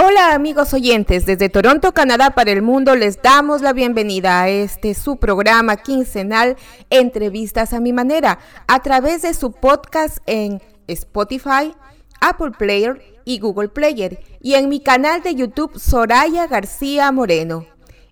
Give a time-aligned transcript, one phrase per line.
[0.00, 4.94] Hola amigos oyentes, desde Toronto, Canadá para el mundo les damos la bienvenida a este
[4.94, 6.56] su programa quincenal
[6.88, 11.74] Entrevistas a mi manera a través de su podcast en Spotify,
[12.20, 17.66] Apple Player y Google Player y en mi canal de YouTube Soraya García Moreno.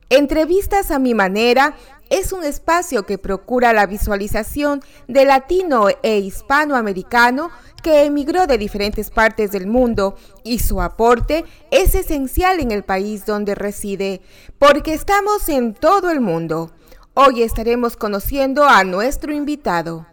[0.09, 1.77] Entrevistas a mi manera
[2.11, 7.51] es un espacio que procura la visualización de latino e hispanoamericano
[7.83, 13.27] que emigró de diferentes partes del mundo y su aporte es esencial en el país
[13.27, 14.23] donde reside,
[14.59, 16.71] porque estamos en todo el mundo.
[17.15, 20.07] Hoy estaremos conociendo a nuestro invitado.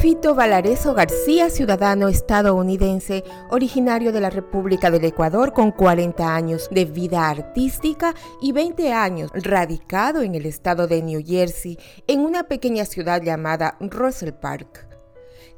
[0.00, 6.84] Fito Valareso García, ciudadano estadounidense, originario de la República del Ecuador con 40 años de
[6.84, 12.84] vida artística y 20 años radicado en el estado de New Jersey, en una pequeña
[12.84, 14.86] ciudad llamada Russell Park.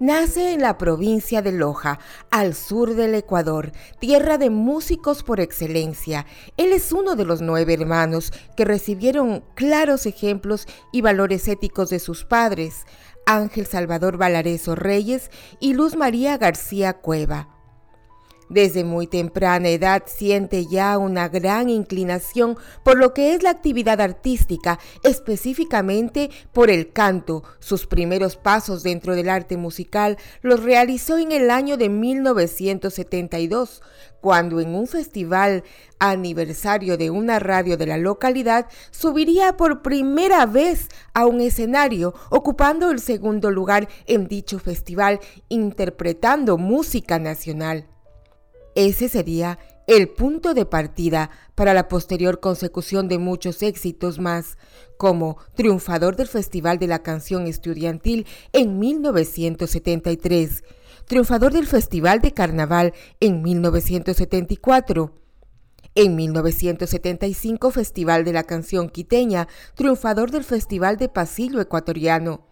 [0.00, 1.98] Nace en la provincia de Loja,
[2.30, 6.24] al sur del Ecuador, tierra de músicos por excelencia.
[6.56, 11.98] Él es uno de los nueve hermanos que recibieron claros ejemplos y valores éticos de
[11.98, 12.86] sus padres.
[13.28, 17.57] Ángel Salvador Valareso Reyes y Luz María García Cueva.
[18.48, 24.00] Desde muy temprana edad siente ya una gran inclinación por lo que es la actividad
[24.00, 27.42] artística, específicamente por el canto.
[27.58, 33.82] Sus primeros pasos dentro del arte musical los realizó en el año de 1972,
[34.22, 35.62] cuando en un festival
[35.98, 42.90] aniversario de una radio de la localidad subiría por primera vez a un escenario, ocupando
[42.90, 45.20] el segundo lugar en dicho festival,
[45.50, 47.86] interpretando música nacional.
[48.78, 49.58] Ese sería
[49.88, 54.56] el punto de partida para la posterior consecución de muchos éxitos más,
[54.96, 60.62] como triunfador del Festival de la Canción Estudiantil en 1973,
[61.06, 65.12] triunfador del Festival de Carnaval en 1974,
[65.96, 72.47] en 1975 Festival de la Canción Quiteña, triunfador del Festival de Pasillo Ecuatoriano,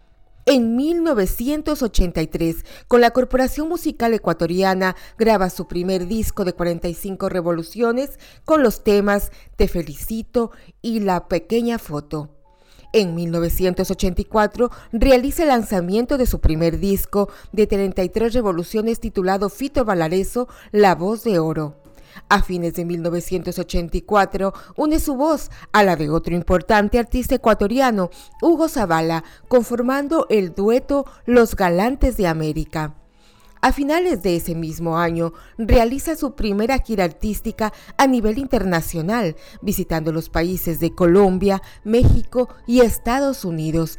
[0.47, 8.63] en 1983, con la Corporación Musical Ecuatoriana, graba su primer disco de 45 revoluciones con
[8.63, 12.29] los temas Te felicito y La pequeña foto.
[12.93, 20.47] En 1984 realiza el lanzamiento de su primer disco de 33 revoluciones titulado Fito Valareso,
[20.71, 21.86] La voz de oro.
[22.29, 28.09] A fines de 1984 une su voz a la de otro importante artista ecuatoriano,
[28.41, 32.95] Hugo Zavala, conformando el dueto Los Galantes de América.
[33.61, 40.11] A finales de ese mismo año, realiza su primera gira artística a nivel internacional, visitando
[40.11, 43.97] los países de Colombia, México y Estados Unidos,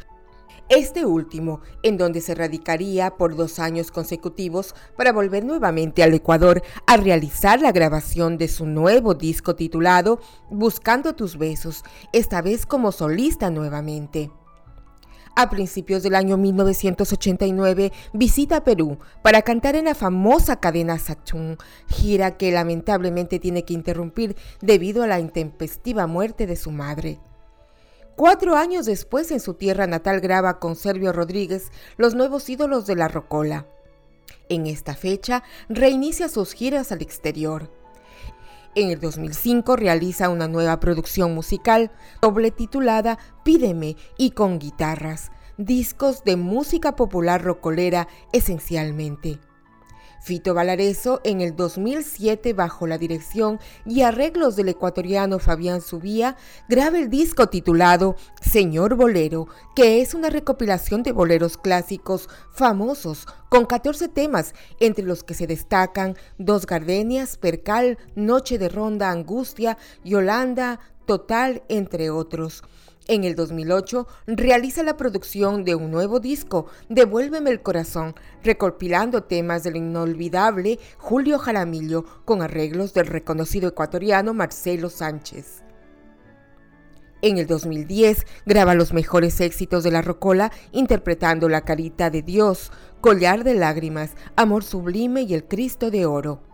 [0.69, 6.61] este último, en donde se radicaría por dos años consecutivos para volver nuevamente al Ecuador
[6.85, 10.19] a realizar la grabación de su nuevo disco titulado
[10.49, 14.31] Buscando tus besos, esta vez como solista nuevamente.
[15.35, 22.35] A principios del año 1989 visita Perú para cantar en la famosa cadena Saturn, gira
[22.35, 27.19] que lamentablemente tiene que interrumpir debido a la intempestiva muerte de su madre.
[28.19, 32.97] Cuatro años después, en su tierra natal, graba con Servio Rodríguez los nuevos ídolos de
[32.97, 33.65] la Rocola.
[34.49, 37.71] En esta fecha, reinicia sus giras al exterior.
[38.75, 41.91] En el 2005 realiza una nueva producción musical,
[42.21, 49.39] doble titulada Pídeme y con guitarras, discos de música popular rocolera esencialmente.
[50.21, 56.35] Fito Valareso en el 2007 bajo la dirección y arreglos del ecuatoriano Fabián Subía
[56.67, 63.65] graba el disco titulado Señor Bolero, que es una recopilación de boleros clásicos famosos con
[63.65, 70.79] 14 temas, entre los que se destacan Dos Gardenias, Percal, Noche de Ronda, Angustia, Yolanda,
[71.05, 72.63] Total, entre otros.
[73.09, 78.13] En el 2008 realiza la producción de un nuevo disco, Devuélveme el corazón,
[78.43, 85.63] recopilando temas del inolvidable Julio Jaramillo con arreglos del reconocido ecuatoriano Marcelo Sánchez.
[87.23, 92.71] En el 2010 graba los mejores éxitos de la rocola interpretando La Carita de Dios,
[93.01, 96.48] Collar de Lágrimas, Amor Sublime y El Cristo de Oro.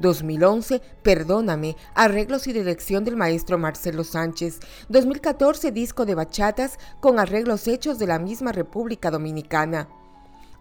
[0.00, 4.60] 2011, Perdóname, arreglos y dirección del maestro Marcelo Sánchez.
[4.88, 9.88] 2014, disco de bachatas con arreglos hechos de la misma República Dominicana.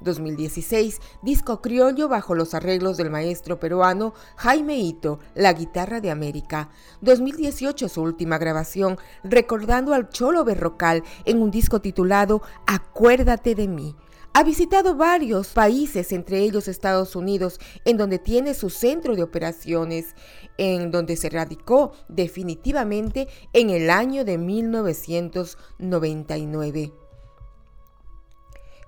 [0.01, 6.69] 2016, disco criollo bajo los arreglos del maestro peruano Jaime Ito, La Guitarra de América.
[7.01, 13.95] 2018, su última grabación, recordando al Cholo Berrocal en un disco titulado Acuérdate de mí.
[14.37, 20.13] Ha visitado varios países, entre ellos Estados Unidos, en donde tiene su centro de operaciones,
[20.59, 27.06] en donde se radicó definitivamente en el año de 1999.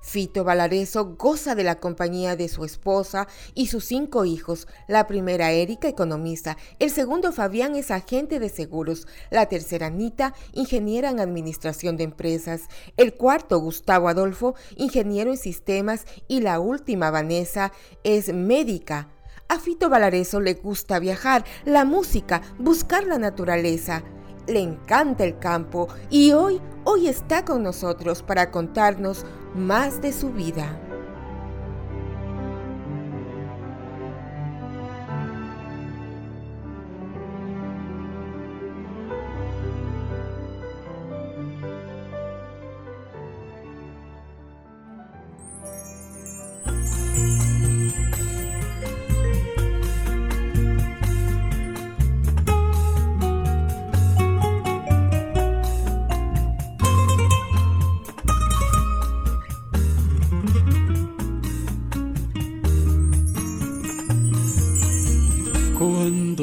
[0.01, 4.67] Fito Valareso goza de la compañía de su esposa y sus cinco hijos.
[4.87, 6.57] La primera, Erika, economista.
[6.79, 9.07] El segundo, Fabián, es agente de seguros.
[9.29, 12.63] La tercera, Anita, ingeniera en administración de empresas.
[12.97, 16.05] El cuarto, Gustavo Adolfo, ingeniero en sistemas.
[16.27, 17.71] Y la última, Vanessa,
[18.03, 19.09] es médica.
[19.47, 24.03] A Fito Valareso le gusta viajar, la música, buscar la naturaleza
[24.49, 29.25] le encanta el campo y hoy, hoy está con nosotros para contarnos
[29.55, 30.88] más de su vida.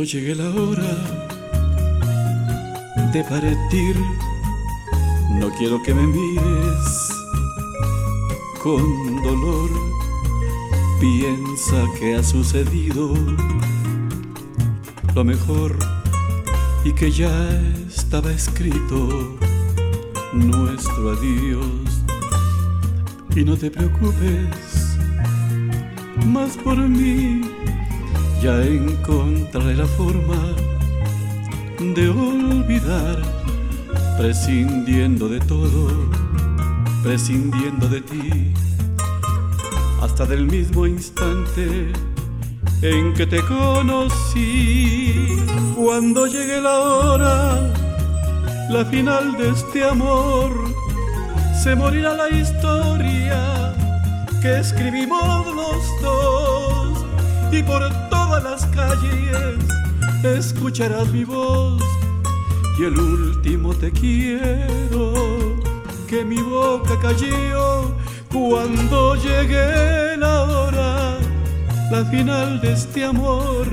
[0.06, 0.94] Llegue la hora
[3.12, 3.97] de partir,
[5.32, 7.08] no quiero que me mires
[8.62, 9.69] con dolor.
[11.00, 13.14] Piensa que ha sucedido
[15.12, 15.76] lo mejor
[16.85, 17.35] y que ya
[17.88, 19.37] estaba escrito
[20.32, 22.05] nuestro adiós.
[23.35, 24.97] Y no te preocupes
[26.25, 27.43] más por mí
[28.43, 30.55] ya encontraré la forma
[31.79, 33.23] de olvidar,
[34.19, 36.11] prescindiendo de todo,
[37.03, 38.53] prescindiendo de ti,
[40.03, 41.93] hasta del mismo instante
[42.83, 45.37] en que te conocí.
[45.75, 47.73] Cuando llegue la hora,
[48.71, 50.53] la final de este amor,
[51.62, 53.75] se morirá la historia
[54.43, 57.06] que escribimos los dos
[57.53, 57.83] y por
[58.43, 59.56] las calles
[60.23, 61.83] escucharás mi voz.
[62.79, 65.15] Y el último te quiero
[66.06, 67.94] que mi boca cayó
[68.33, 71.19] cuando llegue la hora,
[71.91, 73.67] la final de este amor.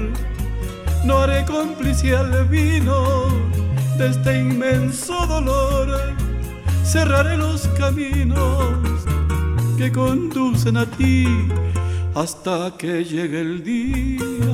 [1.06, 3.28] No haré cómplice al vino
[3.98, 6.16] de este inmenso dolor,
[6.86, 8.74] cerraré los caminos
[9.78, 11.28] que conducen a ti
[12.16, 14.53] hasta que llegue el día,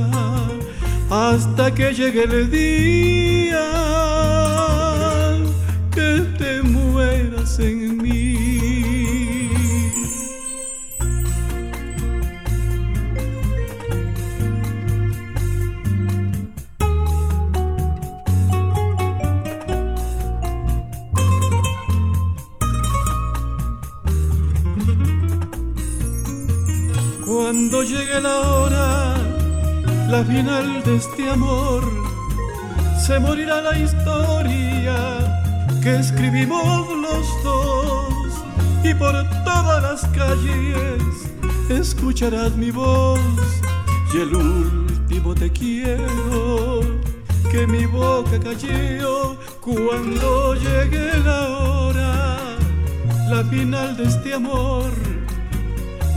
[1.10, 3.66] hasta que llegue el día
[5.92, 8.36] que te mueras en mí.
[27.25, 28.99] Cuando llegue la hora,
[30.10, 31.84] la final de este amor,
[33.00, 34.98] se morirá la historia
[35.84, 38.34] que escribimos los dos.
[38.84, 39.13] Y por
[39.44, 41.04] todas las calles
[41.70, 43.20] escucharás mi voz.
[44.13, 46.82] Y el último te quiero
[47.51, 52.38] que mi boca cayó cuando llegue la hora,
[53.30, 54.89] la final de este amor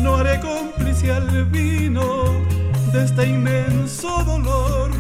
[0.00, 2.51] no haré cómplice al vino
[2.92, 4.90] de este inmenso dolor.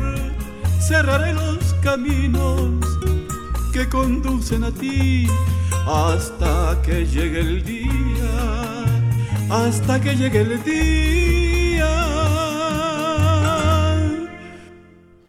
[0.80, 2.84] Cerraré los caminos
[3.72, 5.26] que conducen a ti
[5.86, 8.84] hasta que llegue el día,
[9.50, 11.52] hasta que llegue el día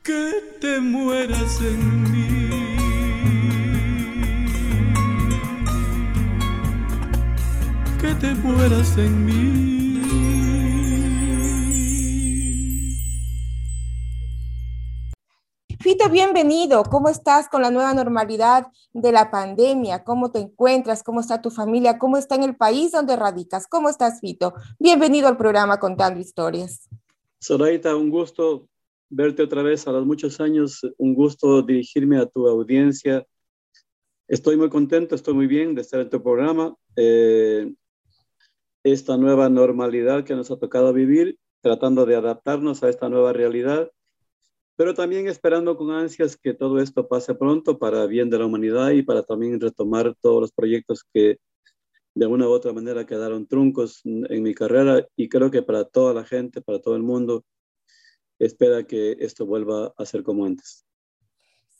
[0.03, 2.49] que te mueras en mí.
[7.99, 9.72] Que te mueras en mí.
[16.11, 16.83] Bienvenido.
[16.83, 20.03] ¿Cómo estás con la nueva normalidad de la pandemia?
[20.03, 21.01] ¿Cómo te encuentras?
[21.01, 21.97] ¿Cómo está tu familia?
[21.97, 23.67] ¿Cómo está en el país donde radicas?
[23.67, 24.53] ¿Cómo estás, Fito?
[24.79, 26.89] Bienvenido al programa Contando Historias.
[27.41, 28.67] Zoraita, un gusto
[29.09, 30.81] verte otra vez a los muchos años.
[30.97, 33.25] Un gusto dirigirme a tu audiencia.
[34.27, 36.75] Estoy muy contento, estoy muy bien de estar en tu programa.
[36.97, 37.73] Eh,
[38.83, 43.89] esta nueva normalidad que nos ha tocado vivir, tratando de adaptarnos a esta nueva realidad
[44.75, 48.91] pero también esperando con ansias que todo esto pase pronto para bien de la humanidad
[48.91, 51.37] y para también retomar todos los proyectos que
[52.15, 56.13] de una u otra manera quedaron truncos en mi carrera y creo que para toda
[56.13, 57.43] la gente, para todo el mundo,
[58.39, 60.85] espera que esto vuelva a ser como antes.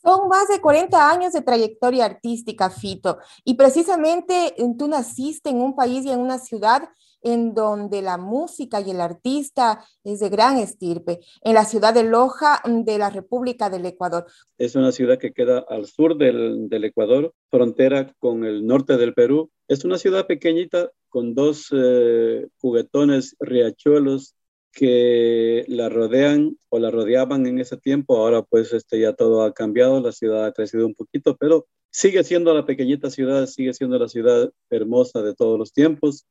[0.02, 5.74] Son más de 40 años de trayectoria artística, Fito, y precisamente tú naciste en un
[5.74, 6.90] país y en una ciudad
[7.24, 12.04] en donde la música y el artista es de gran estirpe, en la ciudad de
[12.04, 14.26] Loja de la República del Ecuador.
[14.58, 19.50] Es una ciudad que queda al sur del, Ecuador, frontera con el norte del Perú.
[19.66, 24.34] Es una ciudad pequeñita con dos eh, juguetones riachuelos
[24.74, 28.18] que la rodean o la rodeaban en ese tiempo.
[28.18, 32.24] Ahora pues este, ya todo ha cambiado, la ciudad ha crecido un poquito, pero sigue
[32.24, 36.26] siendo la pequeñita ciudad, sigue siendo la ciudad hermosa de todos los tiempos.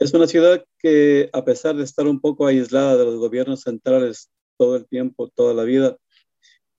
[0.00, 4.30] Es una ciudad que, a pesar de estar un poco aislada de los gobiernos centrales
[4.56, 5.98] todo el tiempo, toda la vida,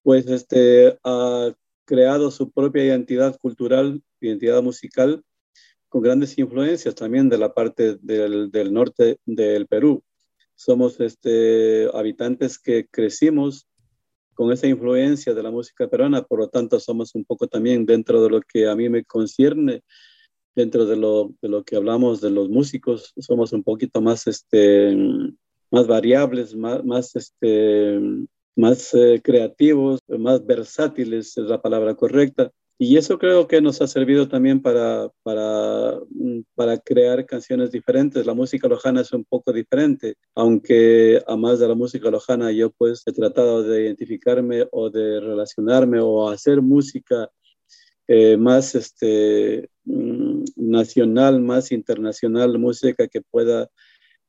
[0.02, 1.54] pues este, ha
[1.86, 5.24] creado su propia identidad cultural, identidad musical,
[5.88, 10.04] con grandes influencias también de la parte del, norte del Perú.
[10.56, 13.68] Somos este, habitantes que crecimos
[14.34, 18.24] con esa influencia de la música peruana, por lo tanto somos un poco también dentro
[18.24, 19.84] de lo que a mí me concierne,
[20.62, 24.96] dentro de lo, de lo que hablamos de los músicos, somos un poquito más, este,
[25.72, 28.00] más variables, más, más, este,
[28.56, 32.52] más eh, creativos, más versátiles es la palabra correcta.
[32.78, 38.26] Y eso creo que nos ha servido también para, para, mm, para crear canciones diferentes.
[38.26, 42.72] La música lojana es un poco diferente, aunque a más de la música lojana yo
[42.72, 47.30] pues he tratado de identificarme o de relacionarme o hacer música
[48.14, 50.11] eh, más este, mm,
[50.72, 53.70] nacional, más internacional, música que pueda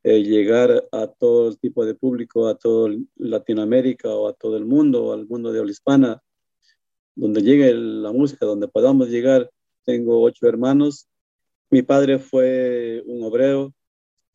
[0.02, 5.12] eh, llegar a todo tipo de público, a todo Latinoamérica o a todo el mundo,
[5.12, 6.22] al mundo de habla hispana,
[7.14, 9.50] donde llegue la música, donde podamos llegar.
[9.84, 11.08] Tengo ocho hermanos.
[11.70, 13.72] Mi padre fue un obrero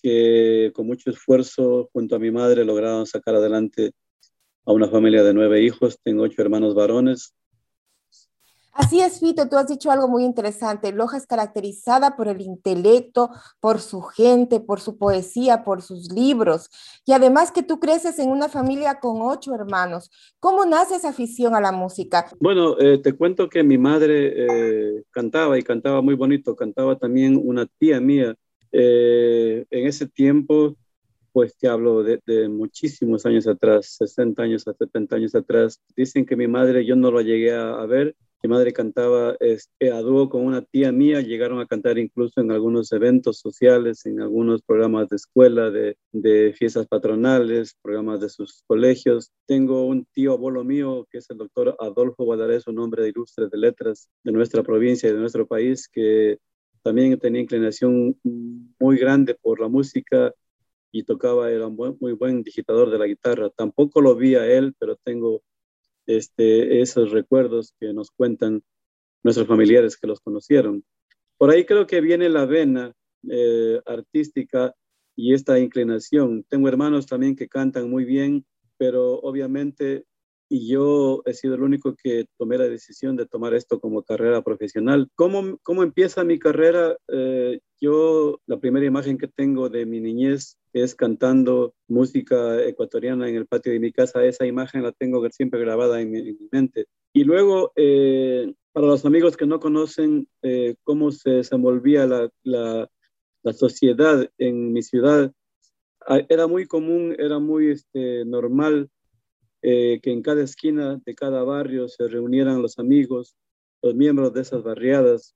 [0.02, 3.92] que con mucho esfuerzo junto a mi madre lograron sacar adelante
[4.66, 5.98] a una familia de nueve hijos.
[6.04, 7.34] Tengo ocho hermanos varones
[8.78, 10.92] Así es, Fito, tú has dicho algo muy interesante.
[10.92, 16.70] Loja es caracterizada por el intelecto, por su gente, por su poesía, por sus libros.
[17.04, 20.12] Y además que tú creces en una familia con ocho hermanos.
[20.40, 22.28] ¿Cómo nace esa afición a la música?
[22.40, 26.56] Bueno, eh, te cuento que mi madre eh, cantaba y cantaba muy bonito.
[26.56, 28.36] Cantaba también una tía mía.
[28.72, 30.76] Eh, en ese tiempo,
[31.32, 35.82] pues te hablo de, de, muchísimos años atrás, 60 años a 70 años atrás.
[35.96, 39.92] Dicen que mi madre, yo no lo llegué a, a ver, mi madre cantaba este,
[39.92, 44.20] a dúo con una tía mía, llegaron a cantar incluso en algunos eventos sociales, en
[44.22, 45.96] algunos programas de escuela, de,
[46.58, 49.32] fiestas patronales, programas de sus colegios.
[49.46, 53.48] Tengo un tío abuelo mío, que es el doctor Adolfo Guadarés, un hombre de ilustre
[53.52, 56.38] de letras de nuestra provincia y de nuestro país, que
[56.84, 58.18] también tenía inclinación
[58.80, 60.34] muy grande por la música
[60.92, 63.50] y tocaba, era muy buen digitador de la guitarra.
[63.50, 65.42] Tampoco lo vi a él, pero tengo
[66.08, 68.64] este, esos recuerdos que nos cuentan
[69.24, 70.84] nuestros familiares que los conocieron.
[71.38, 72.94] Por ahí creo que viene la vena
[73.30, 74.74] eh, artística
[75.16, 76.44] y esta inclinación.
[76.50, 78.46] Tengo hermanos también que cantan muy bien,
[78.78, 80.06] pero obviamente
[80.50, 84.42] y yo he sido el único que tomé la decisión de tomar esto como carrera
[84.42, 85.10] profesional.
[85.16, 86.96] ¿Cómo, cómo empieza mi carrera?
[87.10, 93.36] Eh, yo, la primera imagen que tengo de mi niñez es cantando música ecuatoriana en
[93.36, 94.24] el patio de mi casa.
[94.24, 96.86] Esa imagen la tengo siempre grabada en mi, mente.
[97.14, 102.90] Y luego, eh, para los amigos que no conocen eh, cómo se desenvolvía la, la,
[103.54, 105.32] sociedad en mi ciudad,
[106.28, 108.90] era muy común, era muy este, normal
[109.62, 113.36] eh, que en cada esquina de cada barrio se reunieran los amigos,
[113.82, 115.34] los miembros de esas barriadas,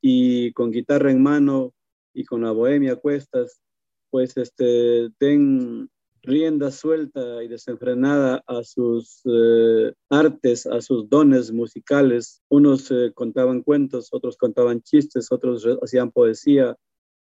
[0.00, 1.72] y con guitarra en mano
[2.12, 3.62] y con la bohemia a cuestas,
[4.10, 5.88] pues este, den
[6.22, 12.42] rienda suelta y desenfrenada a sus eh, artes, a sus dones musicales.
[12.48, 16.76] Unos eh, contaban cuentos, otros contaban chistes, otros hacían poesía,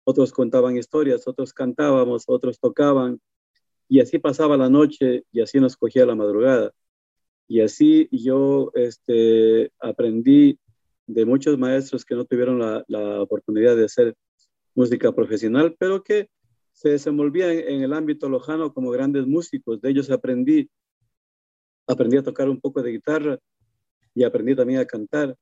[0.04, 3.20] otros contaban historias, otros cantábamos, otros tocaban,
[3.90, 6.72] y así pasaba la noche y así nos cogía la madrugada.
[7.48, 10.60] Y así yo este, aprendí
[11.12, 14.14] de muchos maestros que no tuvieron la, la oportunidad de hacer
[14.74, 16.28] música profesional, pero que
[16.72, 19.80] se desenvolvían en, el ámbito lojano como grandes músicos.
[19.80, 20.70] De ellos aprendí,
[21.86, 23.38] aprendí a tocar un poco de guitarra
[24.14, 25.36] y aprendí también a cantar.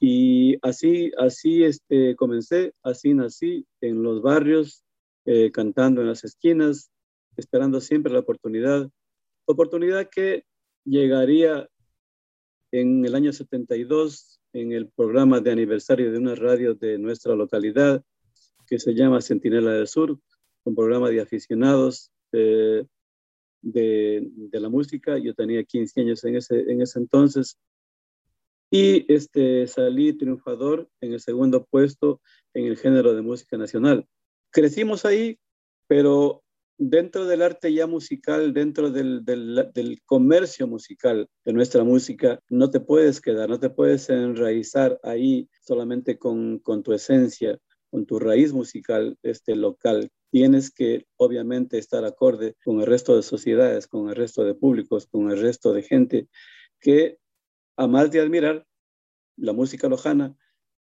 [0.00, 4.84] Y así, así este, comencé, así nací en los barrios,
[5.26, 6.90] eh, cantando en las esquinas,
[7.36, 8.88] esperando siempre la oportunidad.
[9.46, 10.44] Oportunidad que
[10.84, 11.68] llegaría
[12.74, 18.02] en el año 72 en el programa de aniversario de una radio de nuestra localidad
[18.66, 20.18] que se llama Centinela del Sur,
[20.64, 22.86] un programa de aficionados de,
[23.62, 25.18] de, la música.
[25.18, 27.58] Yo tenía 15 años en ese, en ese entonces
[28.70, 32.20] y este, salí triunfador en el segundo puesto
[32.54, 34.04] en el género de música nacional.
[34.50, 35.38] Crecimos ahí,
[35.86, 36.43] pero
[36.76, 42.70] dentro del arte ya musical, dentro del, del, del, comercio musical de nuestra música, no
[42.70, 47.58] te puedes quedar, no te puedes enraizar ahí solamente con, con tu esencia,
[47.90, 50.10] con tu raíz musical este, local.
[50.30, 55.06] Tienes que obviamente estar acorde con el resto de sociedades, con el resto de públicos,
[55.06, 56.28] con el resto de gente
[56.80, 57.18] que,
[57.76, 58.66] a más de admirar
[59.36, 60.36] la música lojana,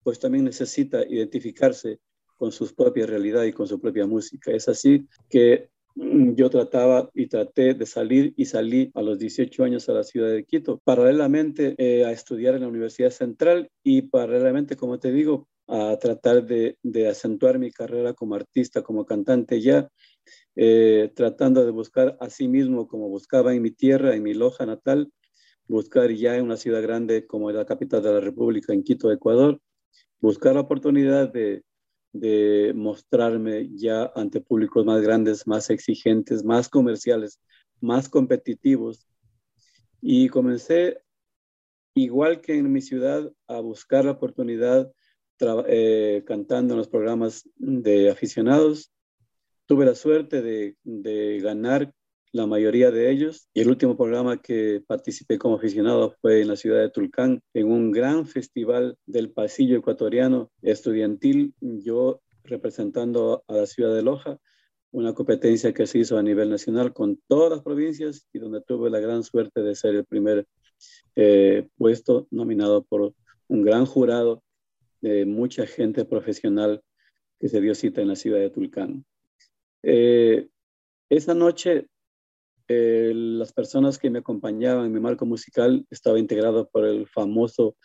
[0.03, 1.99] pues también necesita identificarse
[2.37, 4.51] con su propia realidad y con su propia música.
[4.51, 9.89] Es así que yo trataba y traté de salir y salí a los 18 años
[9.89, 14.75] a la ciudad de Quito, paralelamente eh, a estudiar en la Universidad Central y paralelamente,
[14.75, 16.77] como te digo, a tratar de,
[17.09, 19.89] acentuar mi carrera como artista, como cantante ya,
[20.55, 24.65] eh, tratando de buscar a sí mismo como buscaba en mi tierra, en mi loja
[24.65, 25.11] natal,
[25.67, 29.61] buscar ya en una ciudad grande como la capital de la República, en Quito, Ecuador,
[30.19, 31.63] buscar la oportunidad de,
[32.13, 37.39] de mostrarme ya ante públicos más grandes, más exigentes, más comerciales,
[37.79, 39.07] más competitivos.
[40.01, 41.01] Y comencé,
[41.93, 44.91] igual que en mi ciudad, a buscar la oportunidad
[45.67, 48.91] eh, cantando en los programas de aficionados.
[49.65, 51.93] Tuve la suerte de, de, ganar
[52.33, 56.55] la mayoría de ellos y el último programa que participé como aficionado fue en la
[56.55, 63.65] ciudad de Tulcán, en un gran festival del pasillo ecuatoriano estudiantil, yo representando a la
[63.65, 64.37] ciudad de Loja,
[64.91, 68.89] una competencia que se hizo a nivel nacional con todas las provincias y donde tuve
[68.89, 70.45] la gran suerte de ser el primer
[71.15, 73.13] eh, puesto nominado por
[73.47, 74.43] un gran jurado
[75.01, 76.81] de mucha gente profesional
[77.39, 79.05] que se dio cita en la ciudad de Tulcán.
[79.83, 80.47] Eh,
[81.09, 81.87] esa noche,
[82.73, 87.75] eh, las personas que me acompañaban en mi marco musical estaba integrado por el famoso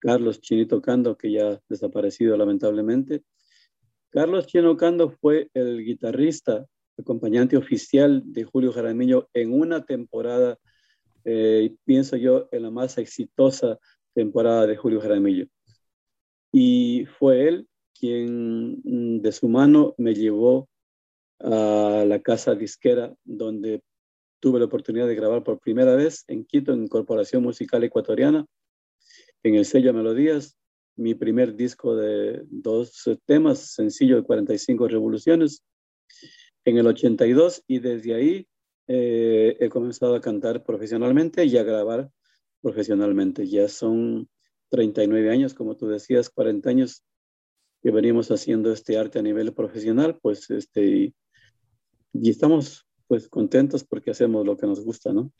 [0.00, 3.22] Carlos Chinito Cando, que ya ha desaparecido lamentablemente.
[4.10, 6.66] Carlos Chinito Cando fue el guitarrista,
[6.98, 10.58] acompañante oficial de Julio Jaramillo en una temporada,
[11.24, 13.78] eh, pienso yo, en la más exitosa
[14.12, 15.46] temporada de Julio Jaramillo.
[16.50, 20.68] Y fue él quien mm, de su mano me llevó
[21.38, 23.82] a la casa disquera donde
[24.42, 28.44] tuve la oportunidad de grabar por primera vez en Quito, en Corporación Musical Ecuatoriana,
[29.44, 30.58] en el sello Melodías,
[30.96, 35.62] mi primer disco de dos temas, sencillo de 45 revoluciones,
[36.64, 38.48] en el 82 y desde ahí
[38.88, 42.10] eh, he comenzado a cantar profesionalmente y a grabar
[42.60, 43.46] profesionalmente.
[43.46, 44.28] Ya son
[44.70, 47.04] 39 años, como tú decías, 40 años
[47.80, 51.14] que venimos haciendo este arte a nivel profesional, pues este, y,
[52.12, 55.30] y estamos pues contentos porque hacemos lo que nos gusta, ¿no?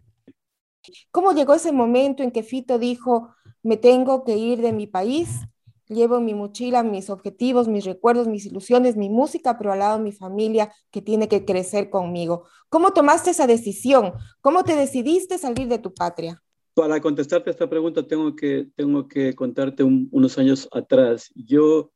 [1.11, 5.41] ¿Cómo llegó ese momento en que Fito dijo, me tengo que ir de mi país?
[5.89, 9.99] Llevo en mi mochila mis objetivos, mis recuerdos, mis ilusiones, mi música, pero al lado
[9.99, 12.45] mi familia que tiene que crecer conmigo.
[12.69, 14.13] ¿Cómo tomaste esa decisión?
[14.43, 16.43] ¿Cómo te decidiste salir de tu patria?
[16.75, 21.31] Para contestarte esta pregunta tengo que, tengo que contarte unos años atrás.
[21.35, 21.91] Yo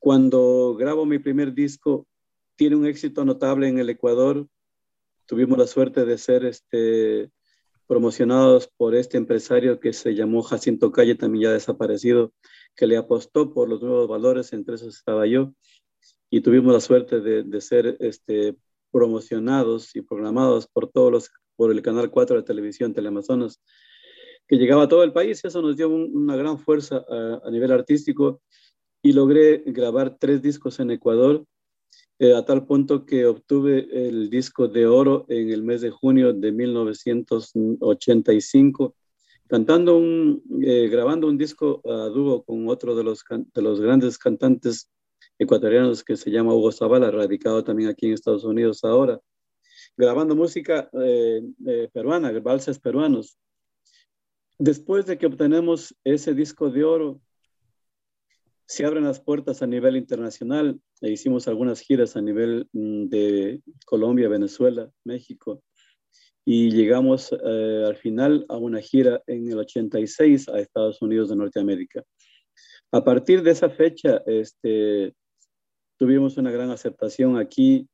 [0.00, 2.04] cuando grabo mi primer disco
[2.56, 4.48] tiene un éxito notable en el Ecuador.
[5.28, 7.30] Tuvimos la suerte de ser este,
[7.86, 12.32] promocionados por este empresario que se llamó Jacinto Calle, también ya desaparecido,
[12.74, 15.52] que le apostó por los nuevos valores, entre esos estaba yo,
[16.30, 18.56] y tuvimos la suerte de, ser este,
[18.90, 23.60] promocionados y programados por todos los, por el Canal 4 de televisión Teleamazonas
[24.48, 25.44] que llegaba a todo el país.
[25.44, 27.04] Eso nos dio una gran fuerza
[27.44, 28.40] a, nivel artístico
[29.02, 31.44] y logré grabar tres discos en Ecuador,
[32.20, 36.32] eh, a tal punto que obtuve el disco de oro en el mes de junio
[36.32, 38.96] de 1985,
[39.46, 40.02] cantando
[40.62, 43.24] eh, grabando un disco a dúo con otro de los,
[43.54, 44.90] de los grandes cantantes
[45.38, 49.20] ecuatorianos que se llama Hugo Zavala, radicado también aquí en Estados Unidos ahora,
[49.96, 51.40] grabando música eh,
[51.92, 53.38] peruana, valses peruanos.
[54.58, 57.20] Después de que obtenemos ese disco de oro,
[58.68, 63.62] se abren las puertas a nivel internacional e hicimos algunas giras a nivel mm, de
[63.86, 65.62] Colombia, Venezuela, México
[66.44, 71.36] y llegamos eh, al final a una gira en el 86 a Estados Unidos de
[71.36, 72.04] Norteamérica.
[72.92, 75.14] A partir de esa fecha, este,
[75.96, 77.88] tuvimos una gran aceptación aquí,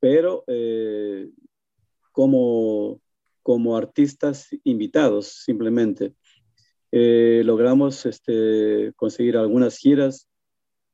[0.00, 1.28] pero eh,
[2.12, 3.00] como,
[3.42, 6.14] como artistas invitados simplemente.
[6.92, 10.28] Eh, logramos este, conseguir algunas giras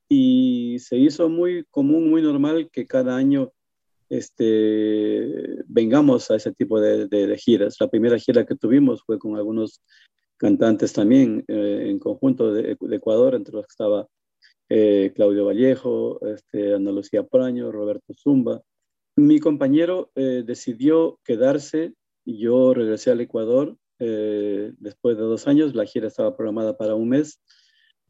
[0.08, 3.52] y se hizo muy común, muy normal que cada año
[4.08, 7.76] este, vengamos a ese tipo de, giras.
[7.80, 9.82] La primera gira que tuvimos fue con algunos
[10.36, 14.06] cantantes también eh, en conjunto de, Ecuador, entre los que estaba
[14.68, 18.62] eh, Claudio Vallejo, este, Ana Lucía Praño, Roberto Zumba.
[19.16, 21.92] Mi compañero decidió quedarse
[22.24, 25.74] y yo regresé al Ecuador eh, después de dos años.
[25.74, 27.40] La gira estaba programada para un mes,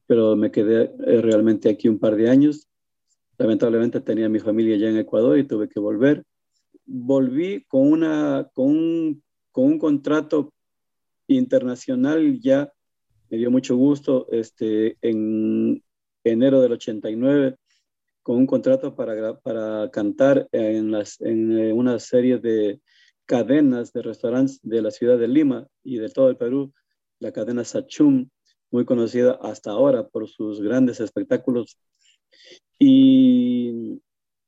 [0.06, 2.68] pero me quedé eh, realmente aquí un par de años.
[3.36, 6.24] Lamentablemente tenía mi familia ya en Ecuador y tuve que volver.
[6.86, 10.52] Volví con, un, con un contrato
[11.26, 12.72] internacional ya,
[13.30, 15.82] me dio mucho gusto, este, en
[16.24, 17.56] enero del 89
[18.22, 22.80] con un contrato para, para cantar en, las, en eh, una serie de
[23.32, 26.74] cadenas de restaurantes de la ciudad de Lima y de todo el Perú,
[27.18, 28.28] la cadena Sachum,
[28.70, 31.78] muy conocida hasta ahora por sus grandes espectáculos.
[32.78, 34.02] Y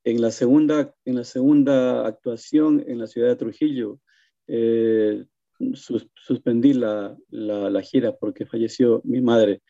[0.05, 4.01] en la segunda, en la segunda actuación en la ciudad de Trujillo,
[4.49, 5.25] eh,
[5.73, 9.63] suspendí la, la, gira porque falleció mi madre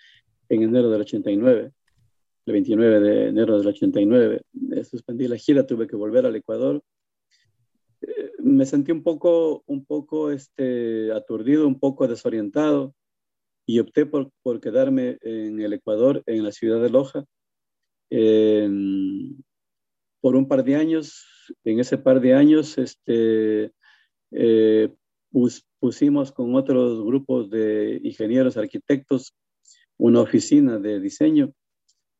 [0.48, 1.70] en enero del 89,
[2.46, 4.42] el 29 de enero del 89.
[4.72, 6.82] Eh, suspendí la gira, tuve que volver al Ecuador
[8.44, 12.94] me sentí un poco, un poco este, aturdido, un poco desorientado
[13.66, 17.24] y opté por, por quedarme en el Ecuador, en la ciudad de Loja,
[20.20, 21.26] por un par de años.
[21.64, 23.72] En ese par de años este,
[24.30, 24.94] eh,
[25.80, 29.34] pusimos con otros grupos de ingenieros, arquitectos,
[29.96, 31.52] una oficina de diseño.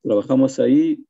[0.02, 1.04] Trabajamos ahí.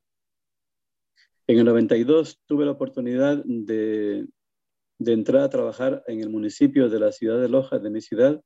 [1.47, 4.27] En el 92 tuve la oportunidad de
[4.97, 8.41] de entrar a trabajar en el municipio de la ciudad de Loja, de mi ciudad.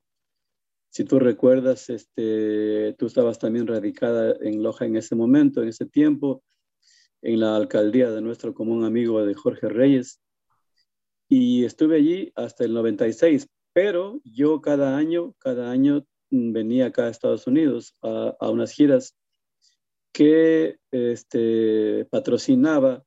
[0.89, 5.85] Si tú recuerdas, este, tú estabas también radicada en Loja en ese momento, en ese
[5.85, 6.43] tiempo,
[7.21, 10.19] en la alcaldía de nuestro común amigo de Jorge Reyes.
[11.27, 17.09] Y estuve allí hasta el 96, pero yo cada año, cada año venía acá a
[17.09, 19.15] Estados Unidos a, a unas giras
[20.11, 23.03] que este, patrocinaba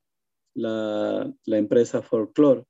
[0.54, 2.64] la, la empresa Folklore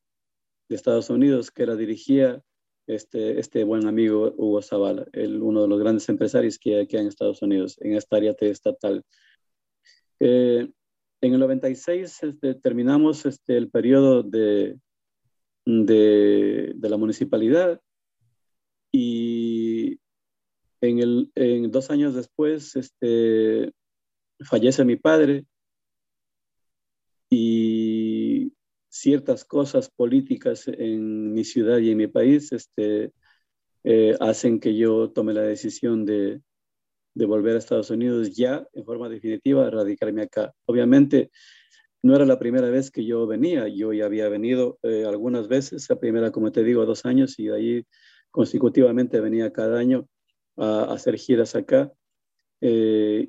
[0.72, 2.42] de Estados Unidos que la dirigía
[2.86, 7.06] este, este buen amigo Hugo Zavala, el, uno de los grandes empresarios que hay en
[7.06, 9.04] Estados Unidos, en esta área estatal.
[10.18, 10.68] Eh,
[11.20, 14.78] en el 96 este, terminamos este, el periodo de,
[15.66, 17.80] de, de, la municipalidad
[18.90, 20.00] y
[20.80, 23.72] en, el, en dos años después este,
[24.40, 25.44] fallece mi padre
[27.30, 27.71] y
[29.02, 33.12] ciertas cosas políticas en mi ciudad y en mi país este,
[33.82, 36.40] eh, hacen que yo tome la decisión de,
[37.14, 40.54] de, volver a Estados Unidos ya en forma definitiva, radicarme acá.
[40.66, 41.32] Obviamente
[42.00, 45.88] no era la primera vez que yo venía, yo ya había venido eh, algunas veces,
[45.90, 47.86] la primera, como te digo, dos años y de ahí
[48.30, 50.06] consecutivamente venía cada año
[50.56, 51.92] a, hacer giras acá.
[52.60, 53.28] Eh,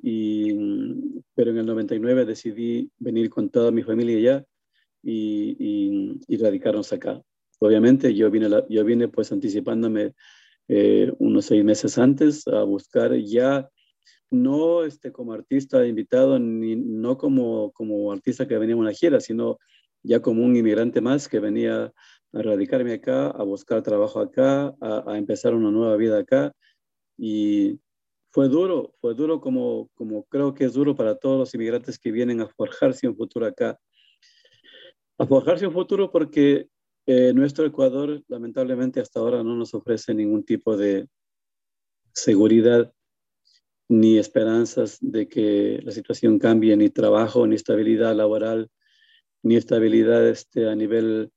[1.33, 4.45] pero en el 99 decidí venir con toda mi familia ya
[5.03, 7.21] y, y, radicarnos acá.
[7.59, 10.13] Obviamente yo vine, yo vine pues anticipándome
[10.67, 13.69] eh, unos seis meses antes a buscar ya,
[14.31, 19.19] no este, como artista invitado, ni no como, como artista que venía a una gira,
[19.19, 19.59] sino
[20.01, 21.85] ya como un inmigrante más que venía
[22.33, 26.51] a radicarme acá, a buscar trabajo acá, a, a empezar una nueva vida acá.
[27.17, 27.79] Y
[28.31, 32.11] fue duro, fue duro como, como creo que es duro para todos los inmigrantes que
[32.11, 33.79] vienen a forjarse un futuro acá
[35.17, 36.67] a forjarse un futuro porque
[37.05, 41.07] eh, nuestro Ecuador lamentablemente hasta ahora no nos ofrece ningún tipo de
[42.13, 42.93] seguridad
[43.89, 48.69] ni esperanzas de que la situación cambie, ni trabajo, ni estabilidad laboral,
[49.43, 51.31] ni estabilidad este, a nivel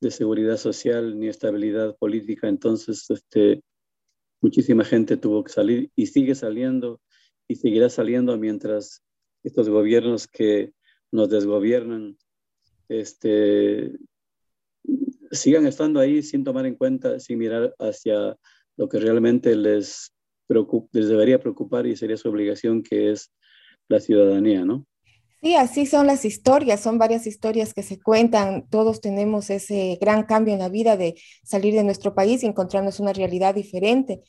[0.00, 2.48] de seguridad social, ni estabilidad política.
[2.48, 3.62] Entonces, este,
[4.40, 7.00] muchísima gente tuvo que salir y sigue saliendo
[7.48, 9.02] y seguirá saliendo mientras
[9.42, 10.72] estos gobiernos que
[11.10, 12.16] nos desgobiernan
[12.90, 13.92] este,
[15.30, 18.36] sigan estando ahí sin tomar en cuenta, sin mirar hacia,
[18.80, 20.14] lo que realmente les,
[20.48, 23.30] les debería preocupar y sería su obligación, que es
[23.88, 24.86] la ciudadanía, ¿no?
[25.42, 28.68] Sí, así son las historias, son varias historias que se cuentan.
[28.68, 33.00] Todos tenemos ese gran cambio en la vida de salir de nuestro país y encontrarnos
[33.00, 34.20] una realidad diferente.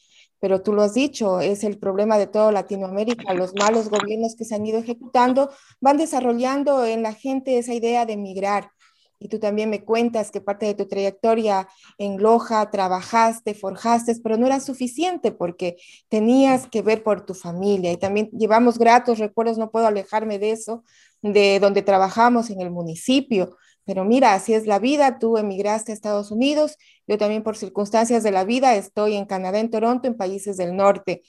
[0.41, 3.33] Pero tú lo has dicho, es el problema de toda Latinoamérica.
[3.33, 5.49] Los malos gobiernos que se han ido ejecutando
[5.79, 8.71] van desarrollando en la gente esa idea de emigrar
[9.21, 11.67] y tú también me cuentas que parte de tu trayectoria
[11.99, 15.77] en Loja trabajaste, forjaste, pero no era suficiente porque
[16.09, 20.51] tenías que ver por tu familia y también llevamos gratos recuerdos, no puedo alejarme de
[20.51, 20.83] eso,
[21.21, 23.57] de donde trabajamos en el municipio.
[23.85, 28.23] Pero mira, así es la vida, tú emigraste a Estados Unidos, yo también por circunstancias
[28.23, 31.23] de la vida estoy en Canadá, en Toronto, en países del norte.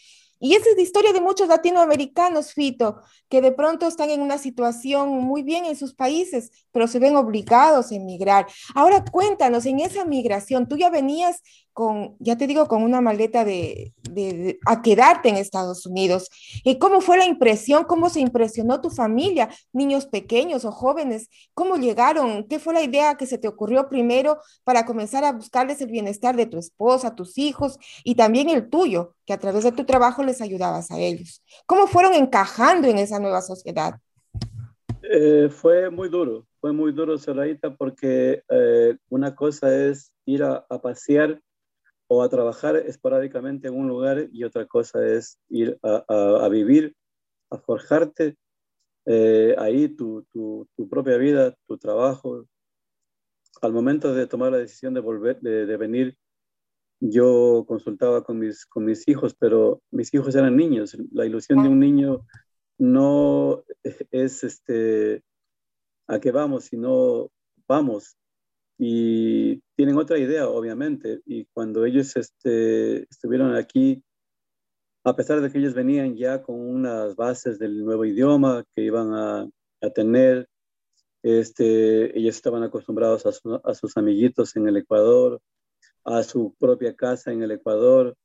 [0.45, 4.39] Y esa es la historia de muchos latinoamericanos, Fito, que de pronto están en una
[4.39, 8.49] situación muy bien en sus países, pero se ven obligados a emigrar.
[8.75, 13.45] Ahora cuéntanos, en esa migración, tú ya venías con, ya te digo, con una maleta
[13.45, 13.95] de,
[14.67, 16.29] a quedarte en Estados Unidos.
[16.65, 17.85] ¿Y cómo fue la impresión?
[17.85, 19.49] ¿Cómo se impresionó tu familia?
[19.73, 22.47] Niños pequeños o jóvenes, ¿cómo llegaron?
[22.49, 26.37] ¿Qué fue la idea que se te ocurrió primero para comenzar a buscarles el bienestar
[26.37, 30.23] de tu esposa, tus hijos y también el tuyo, que a través de tu trabajo
[30.23, 31.43] les ayudabas a ellos?
[31.67, 33.95] ¿Cómo fueron encajando en esa nueva sociedad?
[35.03, 40.65] Eh, fue muy duro, fue muy duro, Zoraita, porque eh, una cosa es ir a
[40.81, 41.41] pasear
[42.13, 46.95] o a trabajar esporádicamente en un lugar y otra cosa es ir a, vivir,
[47.49, 48.37] a forjarte
[49.07, 52.47] eh, ahí tu, tu, propia vida, tu trabajo.
[53.63, 56.19] Al momento de tomar la decisión de volver, de, venir,
[57.01, 60.95] yo consultaba con mis, con mis hijos, pero mis hijos eran niños.
[61.13, 62.27] La ilusión de un niño
[62.77, 63.65] no
[64.11, 65.23] es este,
[66.07, 67.31] a qué vamos, sino
[67.67, 68.19] vamos
[68.85, 71.21] y tienen otra idea, obviamente.
[71.25, 74.03] Y cuando ellos este, estuvieron aquí,
[75.05, 79.15] a pesar de que ellos venían ya con unas bases del nuevo idioma que iban
[79.15, 79.49] a,
[79.95, 80.49] tener,
[81.23, 83.31] este, ellos estaban acostumbrados a,
[83.63, 85.41] a, sus amiguitos en el Ecuador,
[86.05, 88.17] a su propia casa en el Ecuador.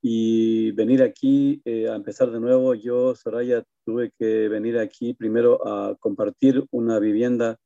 [0.00, 5.66] Y venir aquí eh, a empezar de nuevo, yo, Soraya, tuve que venir aquí primero
[5.66, 7.58] a compartir una vivienda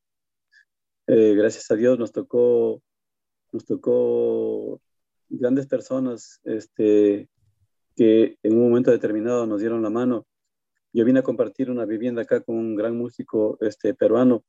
[1.06, 2.80] eh, gracias a Dios nos tocó,
[3.50, 4.80] nos tocó
[5.28, 7.28] grandes personas este,
[7.96, 10.26] que en un momento determinado nos dieron la mano.
[10.92, 14.44] Yo vine a compartir una vivienda acá con un gran músico este, peruano,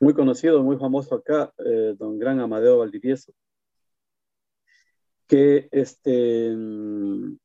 [0.00, 3.32] muy conocido, muy famoso acá, eh, don Gran Amadeo Valdivieso,
[5.26, 7.38] que este, en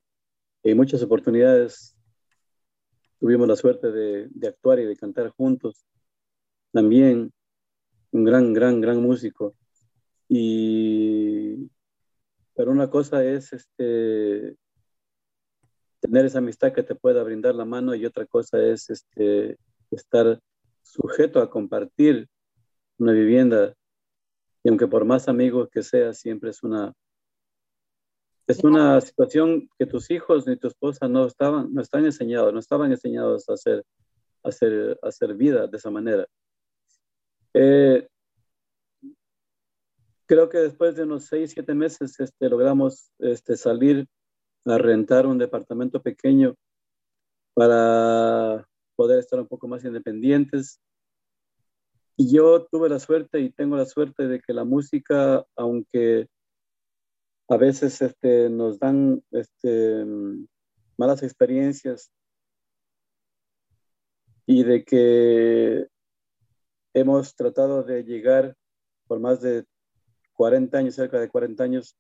[0.63, 1.95] muchas oportunidades
[3.19, 5.86] tuvimos la suerte de, de actuar y de cantar juntos.
[6.71, 7.34] También
[8.13, 9.56] un gran, gran, gran músico.
[10.30, 11.69] Y,
[12.56, 14.56] pero una cosa es este,
[15.99, 19.58] tener esa amistad que te pueda brindar la mano y otra cosa es este,
[19.91, 20.39] estar
[20.84, 22.30] sujeto a compartir
[22.99, 23.73] una vivienda.
[24.63, 26.93] Y aunque por más amigos que sea, siempre es una,
[28.45, 32.60] es una situación que tus hijos ni tu esposa no estaban, no están enseñados, no
[32.60, 33.84] estaban enseñados a hacer,
[34.43, 36.28] a hacer, a hacer vida de esa manera.
[37.53, 38.07] Eh,
[40.25, 44.07] creo que después de unos seis, siete meses este, logramos este, salir
[44.65, 46.55] a rentar un departamento pequeño
[47.53, 50.79] para poder estar un poco más independientes.
[52.15, 56.27] Y yo tuve la suerte y tengo la suerte de que la música, aunque
[57.49, 60.05] a veces este, nos dan este,
[60.97, 62.11] malas experiencias
[64.45, 65.87] y de que
[66.93, 68.56] hemos tratado de llegar
[69.08, 69.65] por más de
[70.34, 71.97] 40 años, cerca de 40 años,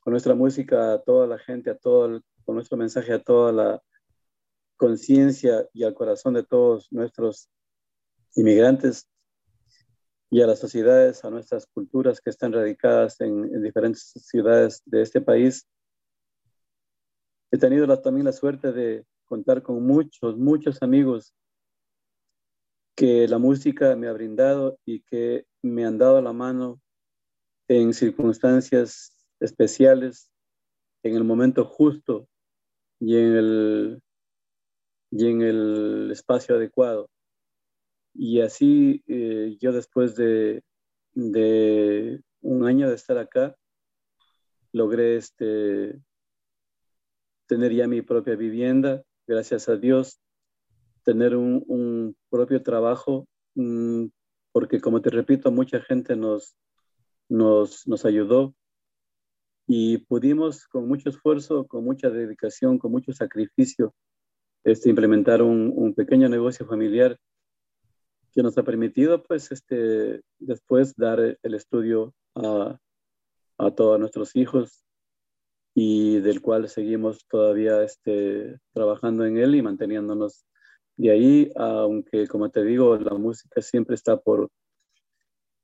[0.00, 3.82] con nuestra música a toda la gente, a todo con nuestro mensaje a toda la
[4.76, 7.48] conciencia y al corazón de todos nuestros
[8.34, 9.08] inmigrantes
[10.30, 15.20] y a las sociedades, a nuestras culturas que están radicadas en, diferentes ciudades de este
[15.20, 15.68] país.
[17.50, 21.34] He tenido también la suerte de contar con muchos, muchos amigos
[22.94, 26.80] que la música me ha brindado y que me han dado la mano
[27.68, 30.30] en circunstancias especiales,
[31.02, 32.28] en el momento justo
[33.00, 34.02] y en el,
[35.10, 37.08] y en el espacio adecuado.
[38.14, 40.62] Y así eh, yo después de,
[41.14, 43.56] de, un año de estar acá,
[44.72, 46.00] logré este,
[47.46, 50.20] tener ya mi propia vivienda, gracias a Dios,
[51.04, 54.06] tener un, un propio trabajo, mm,
[54.52, 56.56] porque como te repito, mucha gente nos,
[57.28, 58.54] nos, nos ayudó
[59.66, 63.94] y pudimos con mucho esfuerzo, con mucha dedicación, con mucho sacrificio,
[64.64, 67.18] este, implementar un, un pequeño negocio familiar
[68.32, 72.78] que nos ha permitido, pues, este, después dar el estudio a,
[73.58, 74.84] a todos nuestros hijos
[75.74, 80.44] y del cual seguimos todavía este, trabajando en él y manteniéndonos
[80.96, 84.50] de ahí, aunque como te digo, la música siempre está por,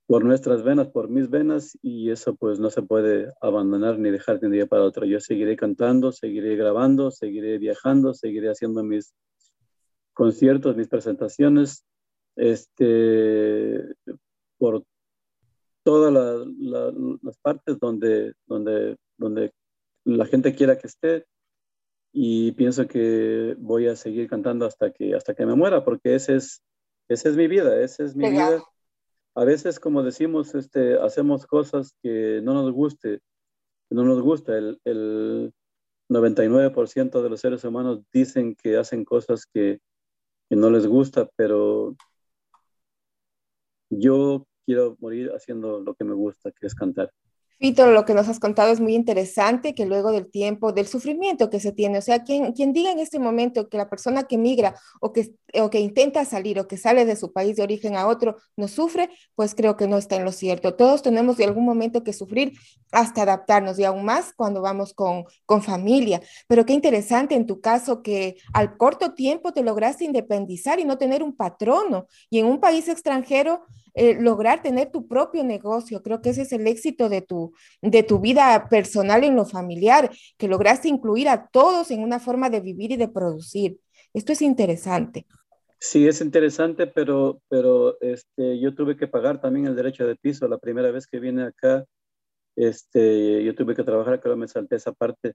[0.06, 4.40] por nuestras venas, por mis venas, y eso pues no se puede abandonar ni dejar
[4.40, 5.04] de un día para otro.
[5.04, 9.14] Yo seguiré cantando, seguiré grabando, seguiré viajando, seguiré haciendo mis
[10.14, 11.84] conciertos, mis presentaciones,
[12.36, 13.84] este,
[14.56, 14.82] por
[15.82, 19.52] todas las partes donde, donde, donde
[20.04, 21.26] la gente quiera que esté
[22.12, 26.36] y pienso que voy a seguir cantando hasta que, hasta que me muera, porque ese
[26.36, 26.62] es,
[27.08, 28.62] esa es mi vida, esa es mi vida.
[29.34, 33.20] A veces, como decimos, este, hacemos cosas que no nos guste,
[33.90, 34.56] no nos gusta.
[34.56, 35.52] El, el
[36.08, 39.78] 99% de los seres humanos dicen que hacen cosas que,
[40.48, 41.94] que no les gusta, pero
[43.90, 47.12] yo quiero morir haciendo lo que me gusta, que es cantar.
[47.60, 51.50] Fito, lo que nos has contado es muy interesante, que luego del tiempo, del sufrimiento
[51.50, 54.38] que se tiene, o sea, quien, quien diga en este momento que la persona que
[54.38, 57.96] migra o que, o que intenta salir o que sale de su país de origen
[57.96, 60.76] a otro no sufre, pues creo que no está en lo cierto.
[60.76, 62.52] Todos tenemos de algún momento que sufrir
[62.92, 66.22] hasta adaptarnos y aún más cuando vamos con, con familia.
[66.46, 70.96] Pero qué interesante en tu caso que al corto tiempo te lograste independizar y no
[70.96, 73.64] tener un patrono y en un país extranjero
[73.94, 76.02] eh, lograr tener tu propio negocio.
[76.02, 80.10] Creo que ese es el éxito de tu, de tu vida personal en lo familiar,
[80.36, 83.78] que lograste incluir a todos en una forma de vivir y de producir.
[84.14, 85.26] Esto es interesante.
[85.80, 90.48] Sí, es interesante, pero, pero este, yo tuve que pagar también el derecho de piso.
[90.48, 91.84] La primera vez que vine acá,
[92.56, 95.34] este, yo tuve que trabajar, creo que me salté esa parte.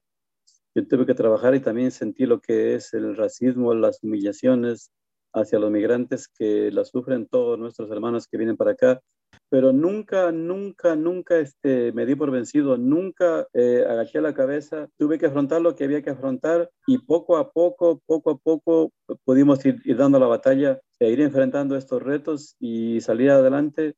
[0.76, 4.92] Yo tuve que trabajar y también sentí lo que es el racismo, las humillaciones,
[5.34, 9.02] hacia los migrantes que la sufren todos nuestros hermanos que vienen para acá.
[9.50, 15.18] Pero nunca, nunca, nunca este, me di por vencido, nunca eh, agaché la cabeza, tuve
[15.18, 18.92] que afrontar lo que había que afrontar y poco a poco, poco a poco
[19.26, 23.96] pudimos ir, dando la batalla e ir enfrentando estos retos y salir adelante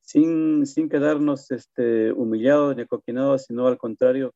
[0.00, 4.32] sin, sin quedarnos este, humillados ni acoquinados, sino al contrario,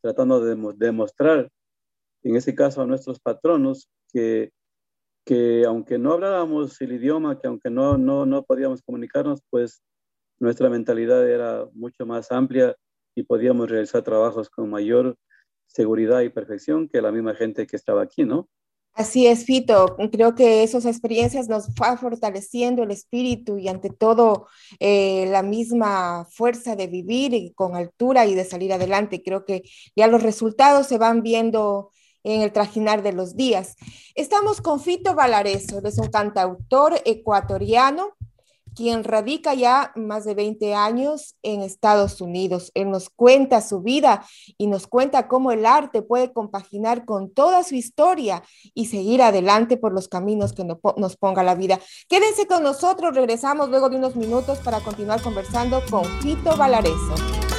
[0.00, 1.50] tratando de demostrar,
[2.22, 4.50] en ese caso a nuestros patronos, que
[5.24, 9.82] que aunque no hablábamos el idioma, que aunque no, no, no podíamos comunicarnos, pues
[10.38, 12.76] nuestra mentalidad era mucho más amplia
[13.14, 15.16] y podíamos realizar trabajos con mayor
[15.66, 18.48] seguridad y perfección que la misma gente que estaba aquí, ¿no?
[18.92, 19.96] Así es, Fito.
[20.10, 24.48] Creo que esas experiencias nos va fortaleciendo el espíritu y ante todo
[24.80, 29.22] eh, la misma fuerza de vivir con altura y de salir adelante.
[29.22, 29.62] Creo que
[29.94, 31.92] ya los resultados se van viendo
[32.24, 33.76] en el trajinar de los días.
[34.14, 38.14] Estamos con Fito Valareso, es un cantautor ecuatoriano
[38.74, 42.70] quien radica ya más de 20 años en Estados Unidos.
[42.74, 44.24] Él nos cuenta su vida
[44.58, 48.42] y nos cuenta cómo el arte puede compaginar con toda su historia
[48.74, 51.80] y seguir adelante por los caminos que nos ponga la vida.
[52.08, 57.49] Quédense con nosotros, regresamos luego de unos minutos para continuar conversando con Fito Valareso.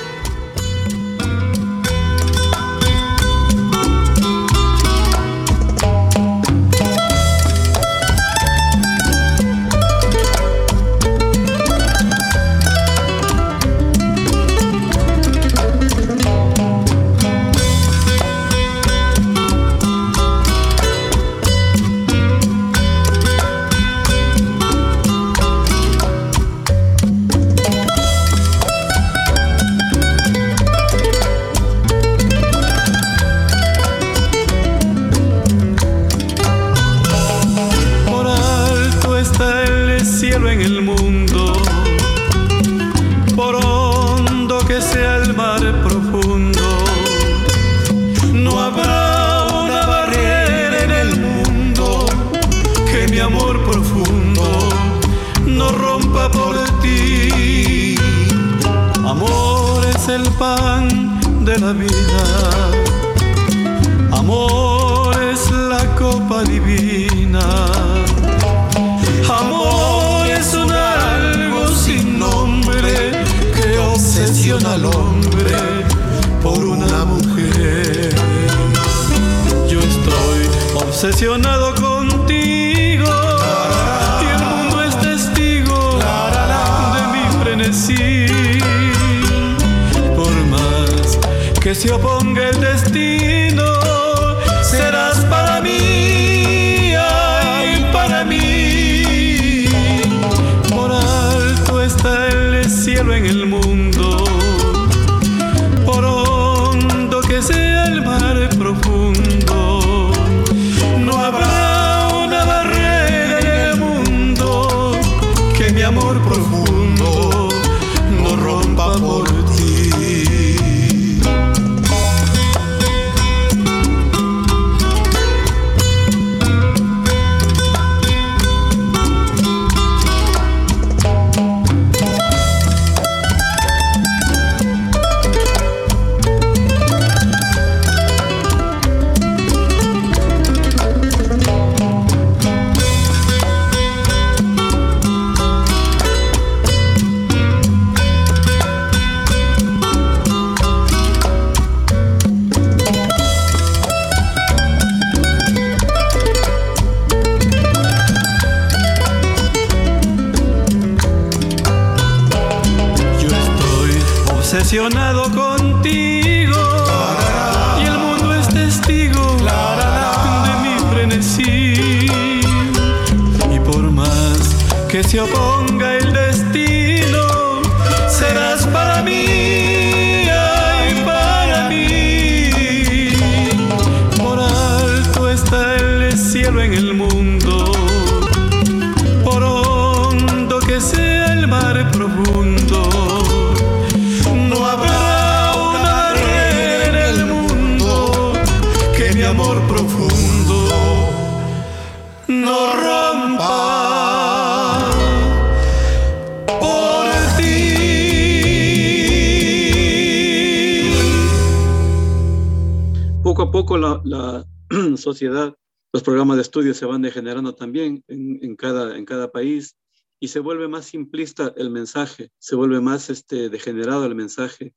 [215.11, 215.55] Sociedad,
[215.93, 219.77] los programas de estudio se van degenerando también en, cada, en cada país
[220.19, 224.73] y se vuelve más simplista el mensaje, se vuelve más este, degenerado el mensaje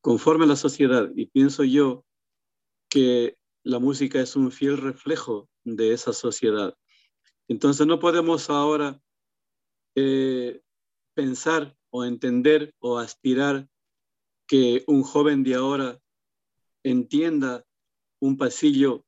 [0.00, 1.10] conforme a la sociedad.
[1.14, 2.04] Y pienso yo
[2.88, 6.74] que la música es un fiel reflejo de esa sociedad.
[7.46, 9.00] Entonces no podemos ahora
[9.94, 10.60] eh,
[11.14, 13.68] pensar o entender o aspirar
[14.46, 16.00] que un joven de ahora
[16.82, 17.64] entienda
[18.20, 19.04] un pasillo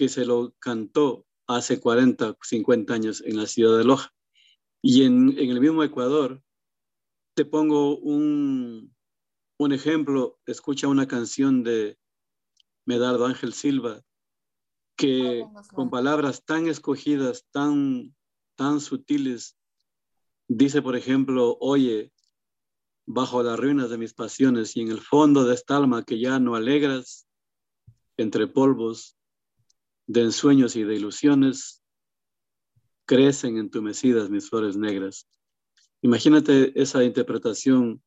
[0.00, 4.10] que se lo cantó hace 40, 50 años en la ciudad de Loja.
[4.80, 6.42] Y en, el mismo Ecuador,
[7.34, 8.96] te pongo un,
[9.58, 11.98] un ejemplo, escucha una canción de
[12.86, 14.00] Medardo Ángel Silva,
[14.96, 15.44] que
[15.74, 18.16] con palabras tan escogidas, tan,
[18.56, 19.58] tan sutiles,
[20.48, 22.10] dice, por ejemplo, oye,
[23.04, 26.38] bajo las ruinas de mis pasiones y en el fondo de esta alma que ya
[26.38, 27.28] no alegras,
[28.16, 29.18] entre polvos
[30.10, 31.84] de ensueños y de ilusiones,
[33.06, 35.28] crecen entumecidas mis flores negras.
[36.02, 38.02] Imagínate esa interpretación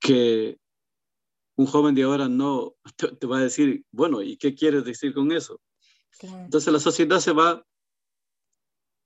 [0.00, 0.58] que
[1.56, 5.30] un joven de ahora no te, va a decir, bueno, ¿y qué quieres decir con
[5.30, 5.60] eso?
[6.20, 7.64] Entonces la sociedad se va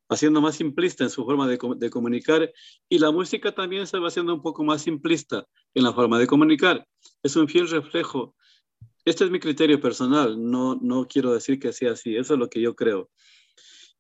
[0.09, 2.51] haciendo más simplista en su forma de, de, comunicar
[2.89, 6.27] y la música también se va haciendo un poco más simplista en la forma de
[6.27, 6.87] comunicar.
[7.23, 8.35] Es un fiel reflejo.
[9.05, 12.49] Este es mi criterio personal, no, no quiero decir que sea así, eso es lo
[12.49, 13.11] que yo creo.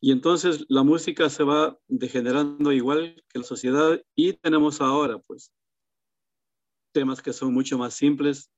[0.01, 5.53] Y entonces la música se va degenerando igual que la sociedad y tenemos ahora, pues,
[6.93, 8.51] temas que son mucho más simples,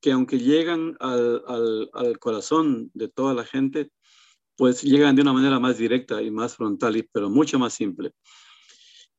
[0.00, 3.90] que aunque llegan al, al, al, corazón de toda la gente,
[4.56, 8.12] pues llegan de una manera más directa y más frontal, pero mucho más simple.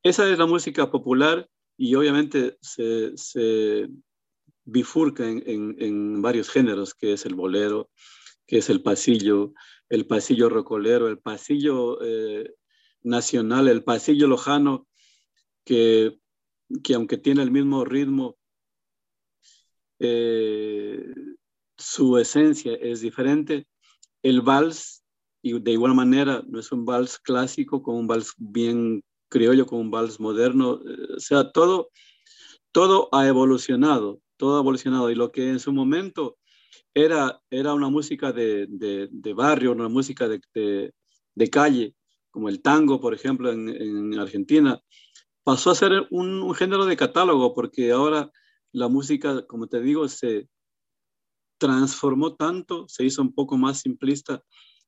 [0.03, 1.47] Esa es la música popular
[1.77, 3.87] y obviamente se, se
[4.71, 7.89] bifurca en, en, varios géneros, que es el bolero,
[8.47, 9.53] que es el pasillo,
[9.89, 12.53] el pasillo rocolero, el pasillo eh,
[13.03, 14.87] nacional, el pasillo lojano,
[15.65, 16.19] que,
[16.83, 18.37] que aunque tiene el mismo ritmo,
[19.99, 21.13] eh,
[21.77, 23.67] su esencia es diferente.
[24.23, 25.03] El vals,
[25.41, 29.79] y de igual manera, no es un vals clásico con un vals bien criollo, con
[29.79, 30.79] un vals moderno.
[30.85, 31.89] Eh, o sea, todo,
[32.71, 35.11] todo ha evolucionado, todo ha evolucionado.
[35.11, 36.39] Y lo que en su momento
[36.95, 40.41] era, era una música de, de, barrio, una música de,
[41.35, 41.93] de, calle,
[42.31, 44.81] como el tango, por ejemplo, en, en Argentina,
[45.43, 48.31] pasó a ser un, un, género de catálogo, porque ahora
[48.71, 50.47] la música, como te digo, se
[51.59, 54.43] transformó tanto, se hizo un poco más simplista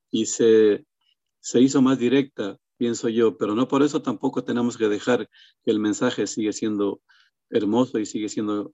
[0.10, 0.84] y se,
[1.42, 5.30] se hizo más directa, pienso yo, pero no por eso tampoco tenemos que dejar
[5.64, 7.02] que el mensaje sigue siendo
[7.52, 8.74] hermoso y sigue siendo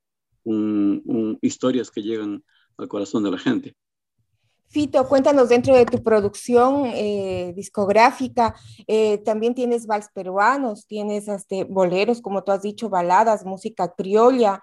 [1.41, 2.43] historias que llegan
[2.77, 3.75] al corazón de la gente.
[4.71, 8.53] Fito, cuéntanos dentro de tu producción eh, discográfica,
[8.85, 14.61] eh, también tienes vals peruanos, tienes este, boleros, como tú has dicho, baladas, música criolla,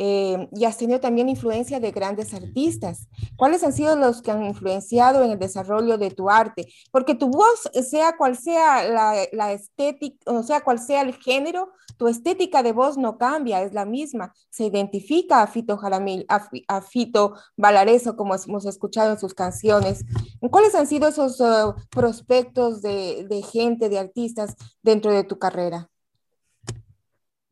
[0.00, 3.08] eh, y has tenido también influencia de grandes artistas.
[3.36, 6.68] ¿Cuáles han sido los que han influenciado en el desarrollo de tu arte?
[6.92, 8.88] Porque tu voz, sea cual sea
[9.32, 13.74] la, estética, o sea cual sea el género, tu estética de voz no cambia, es
[13.74, 14.32] la misma.
[14.50, 20.04] Se identifica a Fito Jaramil, a, Fito Valareso, como hemos escuchado en sus canciones.
[20.48, 25.90] ¿Cuáles han sido esos uh, prospectos de, de gente, de artistas dentro de tu carrera?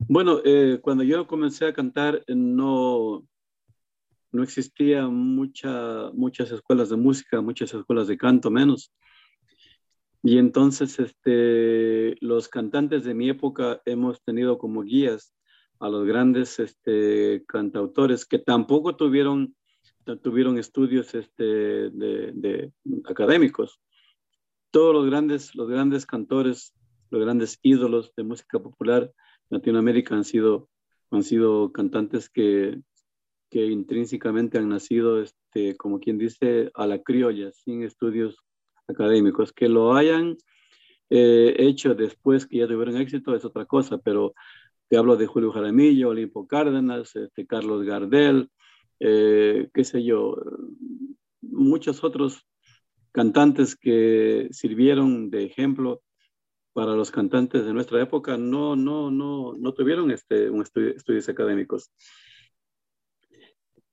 [0.09, 3.27] Bueno, eh, cuando yo comencé a cantar eh, no,
[4.31, 8.93] no existía mucha, muchas escuelas de música, muchas escuelas de canto menos.
[10.23, 15.35] Y entonces este, los cantantes de mi época hemos tenido como guías
[15.81, 19.57] a los grandes este, cantautores que tampoco tuvieron,
[20.23, 21.45] tuvieron estudios este,
[21.91, 22.73] de, de
[23.07, 23.81] académicos.
[24.71, 26.73] Todos los grandes, los grandes cantores,
[27.11, 29.13] los grandes ídolos de música popular
[29.51, 30.69] Latinoamérica han sido,
[31.11, 32.81] han sido cantantes que,
[33.51, 38.37] que intrínsecamente han nacido, este, como quien dice, a la criolla, sin estudios
[38.87, 39.53] académicos.
[39.53, 40.37] Que lo hayan
[41.11, 44.35] eh, hecho después que ya tuvieron éxito es otra cosa, pero
[44.89, 48.51] te hablo de Julio Jaramillo, Olimpo Cárdenas, este, Carlos Gardel,
[49.01, 50.37] eh, qué sé yo,
[51.41, 52.47] muchos otros
[53.13, 56.03] cantantes que sirvieron de ejemplo
[56.77, 61.91] para los cantantes de nuestra época no, no, no, no tuvieron este, un estudios académicos.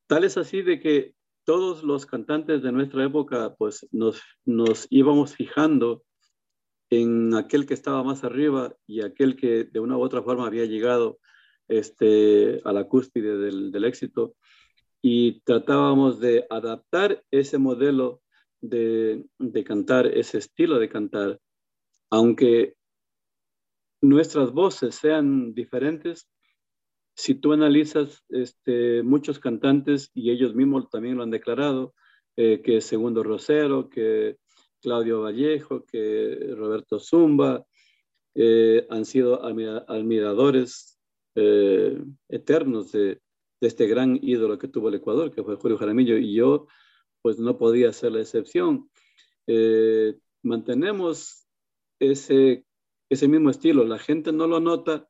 [0.05, 1.15] Tal es así de que
[1.45, 6.03] todos los cantantes de nuestra época, pues nos, nos íbamos fijando
[6.89, 10.65] en aquel que estaba más arriba y aquel que de una u otra forma había
[10.65, 11.19] llegado
[11.69, 14.35] este, a la cúspide del, del éxito
[15.01, 18.21] y tratábamos de adaptar ese modelo
[18.59, 21.39] de, de cantar, ese estilo de cantar
[22.13, 22.75] aunque
[24.03, 26.29] nuestras voces sean diferentes,
[27.15, 31.95] si tú analizas este, muchos cantantes, y ellos mismos también lo han declarado,
[32.35, 34.37] eh, que Segundo Rosero, que
[34.79, 37.65] Claudio Vallejo, que Roberto Zumba,
[38.35, 40.99] eh, han sido admiradores
[41.33, 41.99] eh,
[42.29, 43.21] eternos de,
[43.59, 46.67] de, este gran ídolo que tuvo el Ecuador, que fue Julio Jaramillo, y yo
[47.23, 48.87] pues no podía ser la excepción.
[50.43, 51.42] mantenemos
[52.11, 52.65] ese,
[53.09, 53.83] ese mismo estilo.
[53.83, 55.07] La gente no lo nota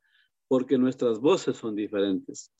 [0.48, 2.52] porque nuestras voces son diferentes,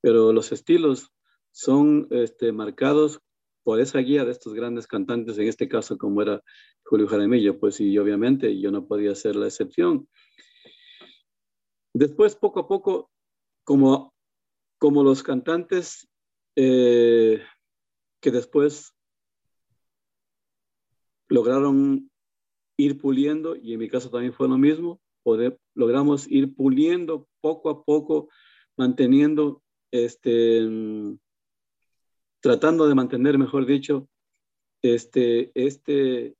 [0.00, 1.12] pero los estilos
[1.50, 3.20] son este, marcados
[3.64, 6.42] por esa guía de estos grandes cantantes, en este caso como era
[6.84, 10.08] Julio Jaramillo, pues y obviamente yo no podía ser la excepción.
[11.94, 13.10] Después, poco a poco,
[13.64, 14.14] como,
[14.78, 16.08] como los cantantes
[16.56, 17.42] eh,
[18.20, 18.94] que después
[21.28, 22.11] lograron
[22.76, 25.00] ir puliendo, y en mi caso también fue lo mismo,
[25.74, 28.28] logramos ir puliendo poco a poco,
[28.76, 29.62] manteniendo,
[29.92, 30.66] este,
[32.40, 34.08] tratando de mantener, mejor dicho,
[34.82, 36.34] este, este,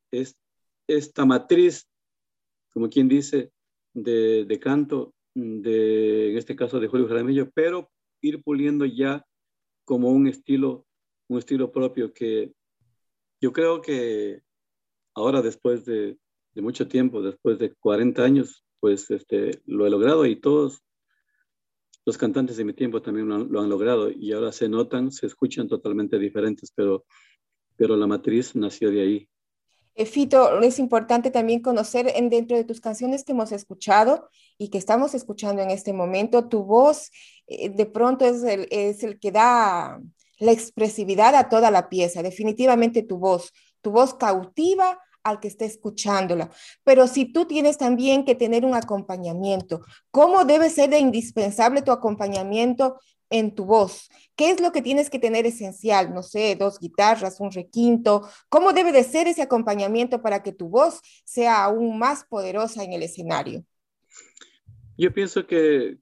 [0.89, 1.89] esta matriz,
[2.73, 3.53] como quien dice,
[3.95, 9.25] de, de canto, de, en este caso de Julio Jaramillo, pero ir puliendo ya
[9.85, 10.87] como un estilo,
[11.29, 12.53] un estilo propio que
[13.41, 14.43] yo creo que
[15.15, 16.19] ahora después de,
[16.55, 20.83] de mucho tiempo, después de 40 años, pues este, lo he logrado y todos
[22.05, 25.69] los cantantes de mi tiempo también lo han, logrado y ahora se notan, se escuchan
[25.69, 27.05] totalmente diferentes, pero,
[27.77, 29.29] pero la matriz nació de ahí.
[29.95, 34.29] Eh, Fito, es importante también conocer en, dentro de tus canciones que hemos escuchado
[34.59, 37.11] y que estamos escuchando en este momento, tu voz
[37.47, 40.01] eh, de pronto es el, es el que da
[40.39, 45.65] la expresividad a toda la pieza, definitivamente tu voz, tu voz cautiva al que esté
[45.65, 46.51] escuchándola.
[46.85, 51.93] Pero si tú tienes también que tener un acompañamiento, ¿cómo debe ser de indispensable tu
[51.93, 52.99] acompañamiento
[53.31, 54.09] en tu voz?
[54.37, 56.13] ¿Qué es lo que tienes que tener esencial?
[56.13, 58.29] No sé, dos guitarras, un requinto.
[58.49, 62.93] ¿Cómo debe de ser ese acompañamiento para que tu voz sea aún más poderosa en
[62.93, 63.65] el escenario?
[64.97, 65.99] Yo pienso que,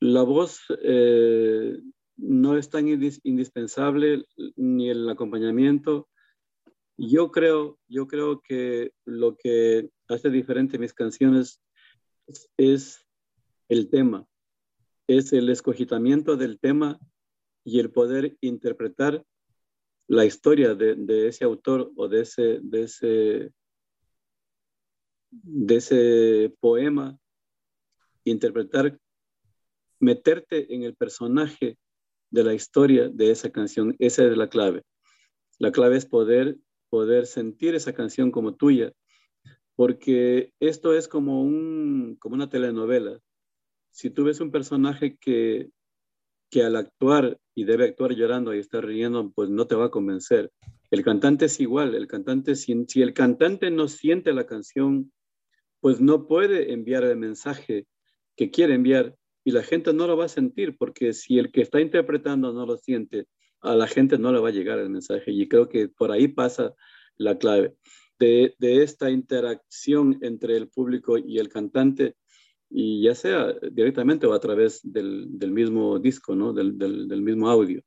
[0.00, 1.76] la voz eh,
[2.16, 4.24] no es tan indispensable
[4.56, 6.08] ni el acompañamiento.
[6.96, 11.60] Yo creo, yo creo que lo que hace diferente mis canciones
[12.56, 13.04] es
[13.68, 14.26] el tema,
[15.08, 16.98] es el escogitamiento del tema
[17.64, 19.24] y el poder interpretar
[20.06, 23.52] la historia de, ese autor o de ese, de ese,
[25.30, 27.18] de ese poema,
[28.24, 28.98] interpretar
[29.98, 31.78] meterte en el personaje
[32.34, 33.94] de la historia de esa canción.
[34.00, 34.82] Esa es la clave.
[35.60, 36.58] La clave es poder,
[36.90, 38.92] poder sentir esa canción como tuya,
[39.76, 43.20] porque esto es como, un, como una telenovela.
[43.92, 45.70] Si tú ves un personaje que,
[46.50, 49.90] que al actuar y debe actuar llorando y estar riendo, pues no te va a
[49.90, 50.50] convencer.
[50.90, 55.12] El cantante es igual, el cantante, si, si el cantante no siente la canción,
[55.78, 57.86] pues no puede enviar el mensaje
[58.36, 59.14] que quiere enviar
[59.44, 62.64] y la gente no lo va a sentir, porque si el que está interpretando no
[62.66, 63.26] lo siente,
[63.60, 65.30] a la gente no le va a llegar el mensaje.
[65.32, 66.74] Y creo que por ahí pasa
[67.16, 67.74] la clave
[68.18, 72.16] de, esta interacción entre el público y el cantante,
[72.70, 76.52] y ya sea directamente o a través del, mismo disco, ¿no?
[76.52, 77.82] Del, del, mismo audio.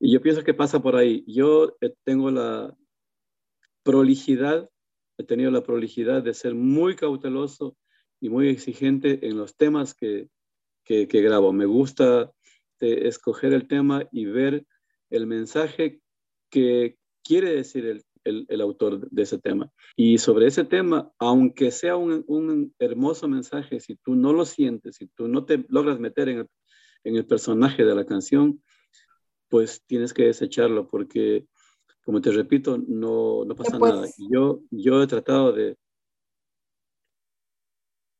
[0.00, 1.24] Y yo pienso que pasa por ahí.
[1.26, 2.76] Yo eh, tengo la
[3.82, 4.68] prolijidad,
[5.18, 7.76] he tenido la prolijidad de ser muy cauteloso
[8.20, 10.28] y muy exigente en los temas que,
[10.84, 11.52] que, grabo.
[11.52, 12.30] Me gusta
[12.80, 14.66] eh, escoger el tema y ver
[15.10, 16.00] el mensaje
[16.50, 17.86] que quiere decir
[18.24, 19.70] el, el, autor de ese tema.
[19.96, 24.96] Y sobre ese tema, aunque sea un, un, hermoso mensaje, si tú no lo sientes,
[24.96, 26.46] si tú no te logras meter en el,
[27.04, 28.62] en el personaje de la canción,
[29.48, 31.46] pues tienes que desecharlo porque,
[32.04, 34.06] como te repito, no, no pasa nada.
[34.30, 35.76] Yo, yo he tratado de,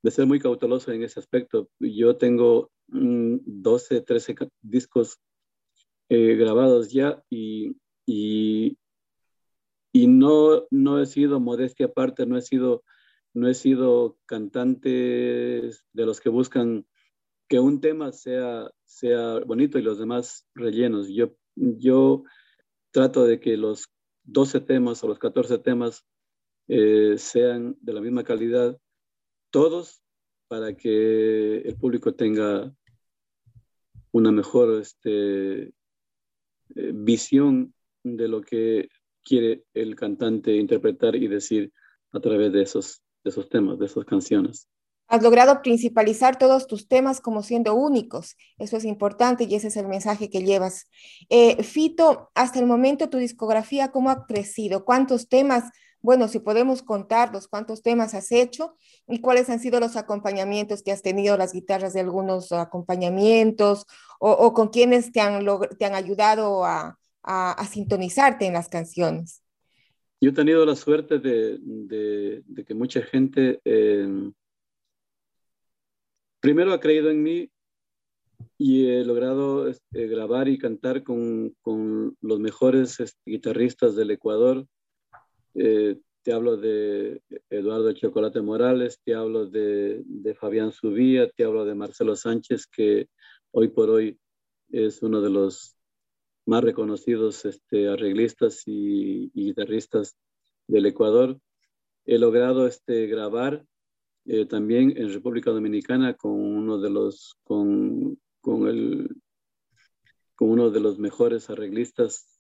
[0.05, 1.71] de ser muy cauteloso en ese aspecto.
[1.81, 5.19] Yo tengo 12, 13 discos
[6.11, 8.77] eh, grabados ya y, y,
[9.95, 12.85] y, no, no he sido modestia aparte, no he sido,
[13.33, 16.87] no he sido cantante de los que buscan
[17.49, 21.09] que un tema sea, sea bonito y los demás rellenos.
[21.09, 22.25] Yo, yo
[22.91, 23.89] trato de que los
[24.25, 26.05] 12 temas o los 14 temas
[26.69, 28.79] eh, sean de la misma calidad
[29.55, 30.03] todos
[30.49, 32.75] para que el público tenga
[34.11, 35.73] una mejor este, eh,
[36.93, 38.89] visión de lo que
[39.23, 41.73] quiere el cantante interpretar y decir
[42.11, 43.01] a través de esos,
[43.49, 44.67] temas, de esas canciones.
[45.07, 48.37] Has logrado principalizar todos tus temas como siendo únicos.
[48.59, 50.89] Eso es importante y ese es el mensaje que llevas.
[51.29, 54.85] Eh, Fito, hasta el momento tu discografía, ¿cómo ha crecido?
[54.85, 55.71] ¿Cuántos temas
[56.05, 58.77] bueno, si podemos contarlos, cuántos temas has hecho
[59.09, 63.87] y cuáles han sido los acompañamientos que has tenido, las guitarras de algunos acompañamientos
[64.21, 65.47] o, con quienes te han,
[65.79, 66.99] te han ayudado a,
[67.71, 69.43] sintonizarte en las canciones.
[70.21, 74.31] Yo he tenido la suerte de, que mucha gente eh,
[76.39, 77.51] primero ha creído en mí
[78.59, 81.57] y he logrado este, grabar y cantar con,
[82.21, 84.67] los mejores este, guitarristas del Ecuador
[85.55, 90.03] eh, te hablo de Eduardo Chocolate Morales, te hablo de,
[90.41, 93.09] Fabián Subía, te hablo de Marcelo Sánchez, que
[93.51, 94.19] hoy por hoy
[94.71, 95.77] es uno de los
[96.47, 100.17] más reconocidos este, arreglistas y, guitarristas
[100.67, 101.39] del Ecuador.
[102.07, 103.65] He logrado este, grabar
[104.25, 109.15] eh, también en República Dominicana con uno de los, con, con, el,
[110.35, 112.34] con uno de los mejores arreglistas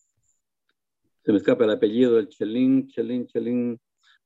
[1.25, 3.81] se me escapa el apellido, el Chelín, Chelín, Chelín,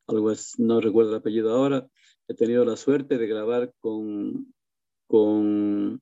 [0.08, 1.86] algo es, no recuerdo el apellido ahora.
[2.26, 4.52] He tenido la suerte de grabar con,
[5.06, 6.00] con,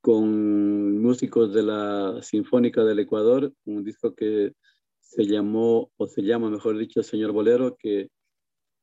[0.00, 4.54] con músicos de la Sinfónica del Ecuador, un disco que
[5.00, 8.08] se llamó, o se llama, mejor dicho, Señor Bolero, que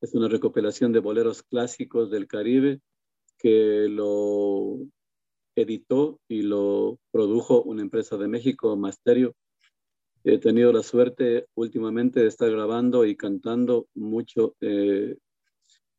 [0.02, 2.82] es una recopilación de boleros clásicos del Caribe,
[3.40, 4.78] que lo
[5.56, 9.34] editó y lo produjo una empresa de México, Masterio,
[10.28, 15.18] He tenido la suerte últimamente de estar grabando y cantando mucho eh,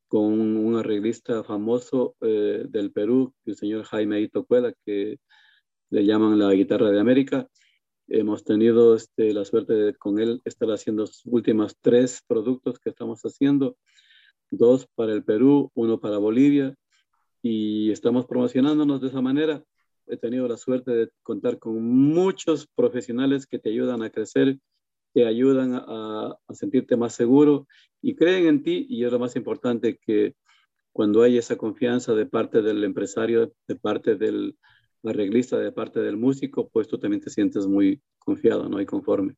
[0.09, 0.25] con
[0.57, 5.21] un arreglista famoso eh, del Perú, el señor Jaime Ito Cuela, que
[5.91, 7.47] le llaman la guitarra de América.
[8.09, 13.23] Hemos tenido este, la suerte con él estar haciendo los últimos tres productos que estamos
[13.23, 13.77] haciendo,
[14.51, 16.75] dos para el Perú, uno para Bolivia,
[17.43, 19.63] y estamos promocionándonos de esa manera
[20.07, 24.59] he tenido la suerte de contar con muchos profesionales que te ayudan a crecer,
[25.13, 27.67] te ayudan a, sentirte más seguro
[28.03, 30.35] y creen en ti y es lo más importante que
[30.93, 34.57] cuando hay esa confianza de parte del empresario, de parte del
[35.05, 38.81] arreglista, de parte del músico, pues tú también te sientes muy confiado, ¿no?
[38.81, 39.37] Y conforme.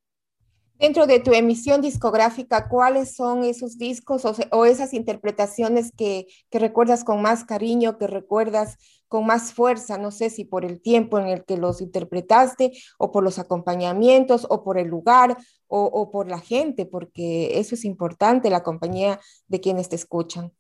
[0.79, 4.22] Dentro de tu emisión discográfica, ¿cuáles son esos discos
[4.53, 8.76] o, esas interpretaciones que, recuerdas con más cariño, que recuerdas
[9.09, 9.99] con más fuerza?
[9.99, 14.47] No sé si por el tiempo en el que los interpretaste o por los acompañamientos
[14.49, 19.18] o por el lugar o, o por la gente, porque eso es importante, la compañía
[19.49, 20.53] de quienes te escuchan.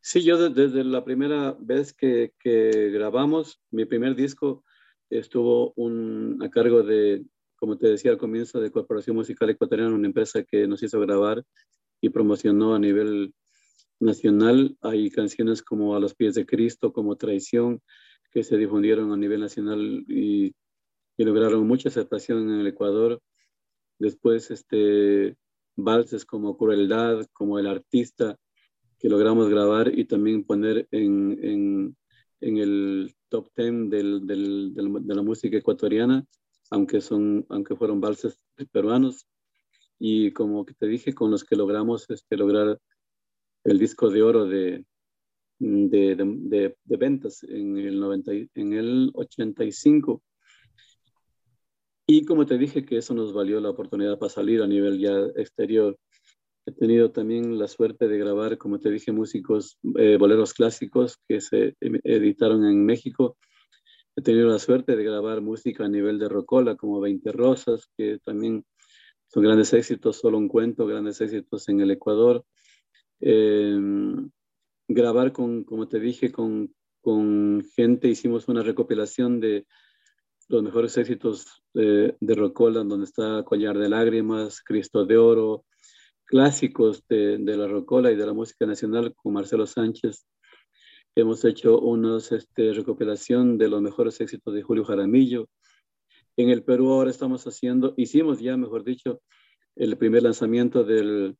[0.00, 4.62] Sí, yo desde la primera vez que, que, grabamos, mi primer disco
[5.08, 7.24] estuvo un, a cargo de,
[7.56, 11.44] como te decía al comienzo, de Corporación Musical Ecuatoriana, una empresa que nos hizo grabar
[12.00, 13.34] y promocionó a nivel
[14.00, 14.76] nacional.
[14.80, 17.80] Hay canciones como A los pies de Cristo, como Traición,
[18.32, 20.54] que se difundieron a nivel nacional y,
[21.16, 23.20] lograron mucha aceptación en el Ecuador.
[23.98, 25.36] Después, este,
[25.76, 28.36] valses como Crueldad, como El Artista,
[28.98, 31.96] que logramos grabar y también poner en,
[32.40, 36.26] el top 10 del, del, de la música ecuatoriana,
[36.70, 38.38] aunque, son, aunque fueron valses
[38.72, 39.26] peruanos.
[39.98, 42.78] Y como que te dije, con los que logramos este, lograr
[43.64, 44.84] el disco de oro de,
[45.58, 50.22] de, de, de ventas en el, 90, en el 85.
[52.06, 55.16] Y como te dije que eso nos valió la oportunidad para salir a nivel ya
[55.36, 55.98] exterior.
[56.66, 61.40] He tenido también la suerte de grabar, como te dije, músicos, eh, boleros clásicos que
[61.40, 63.36] se editaron en México.
[64.16, 68.18] He tenido la suerte de grabar música a nivel de Rocola, como 20 Rosas, que
[68.24, 68.64] también
[69.26, 72.44] son grandes éxitos, solo un cuento, grandes éxitos en el Ecuador.
[73.20, 74.30] Em,
[74.86, 79.66] grabar con, como te dije, con, con gente, hicimos una recopilación de
[80.48, 85.64] los mejores éxitos de, de Rocola, donde está Collar de Lágrimas, Cristo de Oro,
[86.24, 90.26] clásicos de, de, la rocola y de la música nacional con Marcelo Sánchez.
[91.16, 95.48] Hemos hecho una este, recopilación de los mejores éxitos de Julio Jaramillo.
[96.36, 99.20] En el Perú ahora estamos haciendo, hicimos ya, mejor dicho,
[99.76, 101.36] el primer lanzamiento del,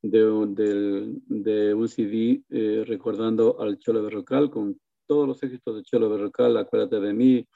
[0.00, 0.20] de,
[0.54, 6.08] del, de un CD eh, recordando al Cholo Berrocal con todos los éxitos de Cholo
[6.08, 7.46] Berrocal, Acuérdate de mí,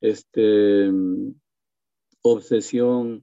[0.00, 0.90] este,
[2.22, 3.22] Obsesión,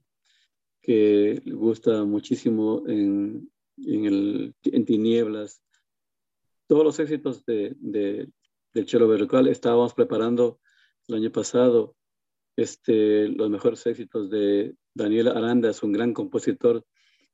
[0.80, 5.60] que gusta muchísimo en, en, el, en Tinieblas.
[6.70, 8.28] Todos los éxitos de, de,
[8.72, 10.60] del Chelo Berrocal estábamos preparando
[11.08, 11.96] el año pasado
[12.54, 16.84] este, los mejores éxitos de Daniel Aranda, es un gran compositor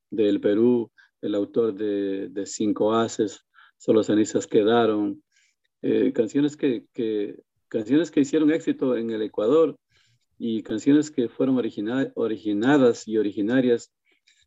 [0.08, 3.44] del Perú, el autor de, Cinco Haces,
[3.76, 5.22] Solo cenizas quedaron,
[5.82, 6.86] eh, canciones, que,
[7.68, 9.76] canciones que hicieron éxito en el Ecuador
[10.38, 11.58] y canciones que fueron
[12.14, 13.92] originadas y originarias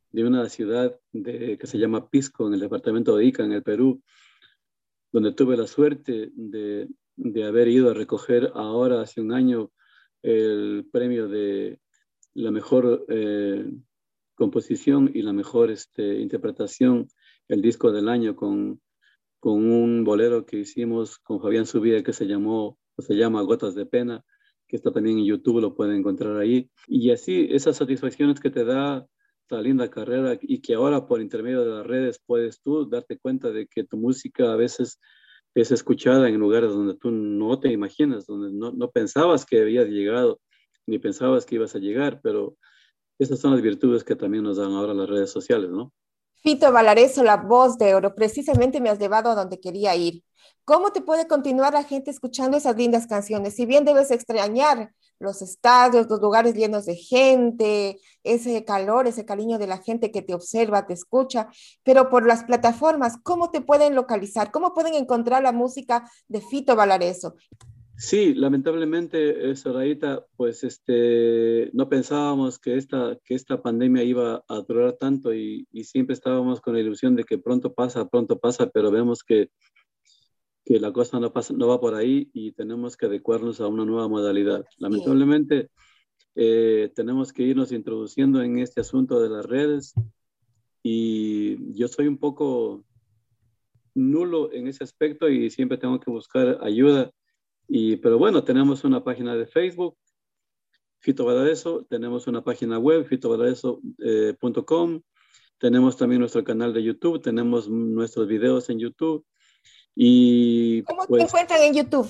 [0.09, 3.61] de una ciudad de, que se llama Pisco, en el departamento de Ica, en el
[3.61, 4.01] Perú,
[5.11, 9.71] donde tuve la suerte de, de haber ido a recoger ahora, hace un año,
[10.21, 11.79] el premio de
[12.33, 13.65] la mejor eh,
[14.35, 17.07] composición y la mejor este, interpretación,
[17.47, 18.81] el disco del año, con,
[19.39, 23.75] con un bolero que hicimos con Fabián Subida que se llamó, o se llama Gotas
[23.75, 24.23] de Pena,
[24.67, 26.69] que está también en YouTube, lo pueden encontrar ahí.
[26.87, 29.07] Y así, esas satisfacciones que te da
[29.55, 33.51] la linda carrera y que ahora por intermedio de las redes puedes tú darte cuenta
[33.51, 34.99] de que tu música a veces
[35.55, 39.87] es escuchada en lugares donde tú no te imaginas, donde no, no pensabas que habías
[39.87, 40.39] llegado,
[40.85, 42.55] ni pensabas que ibas a llegar, pero
[43.19, 45.91] esas son las virtudes que también nos dan ahora las redes sociales, ¿no?
[46.41, 50.23] Fito Valareso, la voz de oro, precisamente me has llevado a donde quería ir.
[50.63, 53.55] ¿Cómo te puede continuar la gente escuchando esas lindas canciones?
[53.55, 59.57] Si bien debes extrañar los estadios, los lugares llenos de gente, ese calor, ese cariño
[59.57, 61.49] de la gente que te observa, te escucha,
[61.83, 64.51] pero por las plataformas, ¿cómo te pueden localizar?
[64.51, 67.35] ¿Cómo pueden encontrar la música de Fito Valareso?
[67.99, 74.93] Sí, lamentablemente, Sorayita, pues este, no pensábamos que esta, que esta pandemia iba a durar
[74.93, 79.21] tanto y, siempre estábamos con la ilusión de que pronto pasa, pronto pasa, pero vemos
[79.21, 79.49] que,
[80.69, 83.85] que la cosa no, pasa, no va por ahí y tenemos que adecuarnos a una
[83.85, 84.67] nueva modalidad.
[84.77, 85.71] Lamentablemente,
[86.35, 89.95] eh, tenemos que irnos introduciendo en este asunto de las redes
[90.83, 92.85] y yo soy un poco
[93.95, 97.11] nulo en ese aspecto y siempre tengo que buscar ayuda
[97.67, 99.97] y, pero bueno, tenemos una página de Facebook,
[100.99, 105.01] Fito Valareso, tenemos una página web, fitovalareso.com, eh,
[105.57, 109.25] tenemos también nuestro canal de YouTube, tenemos nuestros videos en YouTube.
[109.95, 112.09] Y, ¿Cómo pues, te encuentran en YouTube?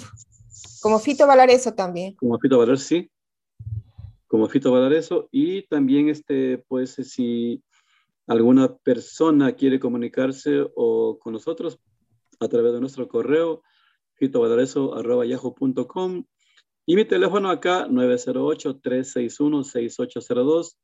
[0.81, 2.15] Como Fito Valareso también.
[2.15, 3.11] Como Fito Valareso, sí.
[4.27, 5.27] Como Fito Valareso.
[5.31, 7.63] Y también, este, pues, si
[8.27, 11.79] alguna persona quiere comunicarse o con nosotros
[12.39, 13.63] a través de nuestro correo,
[14.19, 16.25] yahoo.com
[16.85, 20.75] y mi teléfono acá 908-361-6802.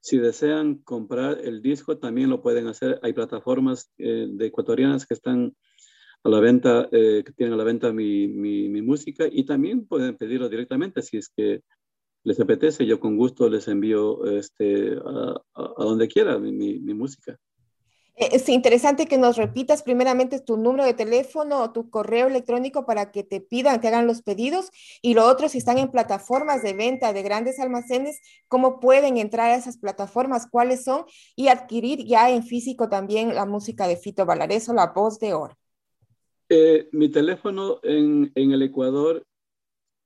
[0.00, 2.98] Si desean comprar el disco, también lo pueden hacer.
[3.02, 5.54] Hay plataformas eh, de ecuatorianas que están
[6.24, 10.16] a la venta, eh, que tienen a la venta mi, mi, música y también pueden
[10.16, 11.62] pedirlo directamente si es que
[12.24, 12.86] les apetece.
[12.86, 15.34] Yo con gusto les envío este, a,
[15.78, 17.38] donde quiera mi, música.
[18.16, 22.84] Eh, es interesante que nos repitas primeramente tu número de teléfono o tu correo electrónico
[22.84, 24.70] para que te pidan, te hagan los pedidos.
[25.02, 29.50] Y lo otro, si están en plataformas de venta de grandes almacenes, ¿cómo pueden entrar
[29.50, 30.48] a esas plataformas?
[30.50, 31.04] ¿Cuáles son?
[31.36, 35.56] Y adquirir ya en físico también la música de Fito Valareso, La Voz de Oro.
[36.50, 39.26] Eh, mi teléfono en, en el Ecuador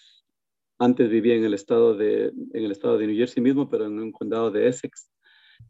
[0.79, 3.99] Antes vivía en el estado de, en el estado de New Jersey mismo, pero en
[3.99, 5.11] un condado de Essex,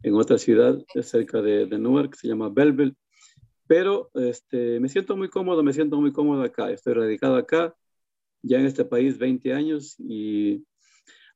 [0.02, 2.96] en otra ciudad cerca de, de Newark, se llama Belleville
[3.66, 6.70] pero este, me siento muy cómodo, me siento muy cómodo acá.
[6.70, 7.74] Estoy radicado acá,
[8.42, 10.64] ya en este país 20 años y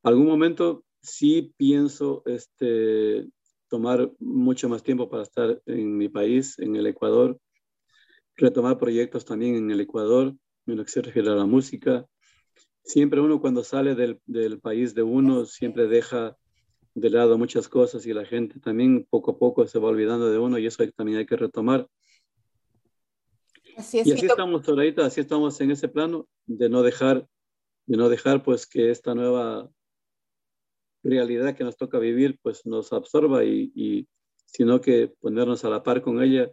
[0.03, 3.29] algún momento sí pienso este,
[3.68, 7.39] tomar mucho más tiempo para estar en mi país, en el Ecuador,
[8.37, 10.35] retomar proyectos también en el Ecuador,
[10.66, 12.07] en lo que se refiere a la música.
[12.83, 16.37] Siempre uno cuando sale del, del país de uno, siempre deja
[16.95, 20.39] de lado muchas cosas y la gente también poco a poco se va olvidando de
[20.39, 21.87] uno y eso también hay que retomar.
[23.77, 27.29] Así es, y así estamos ahorita, así estamos en ese plano de no dejar,
[27.87, 29.68] de no dejar pues que esta nueva
[31.03, 34.09] realidad que nos toca vivir pues nos absorba y, y
[34.47, 36.51] sino que ponernos a la par con ella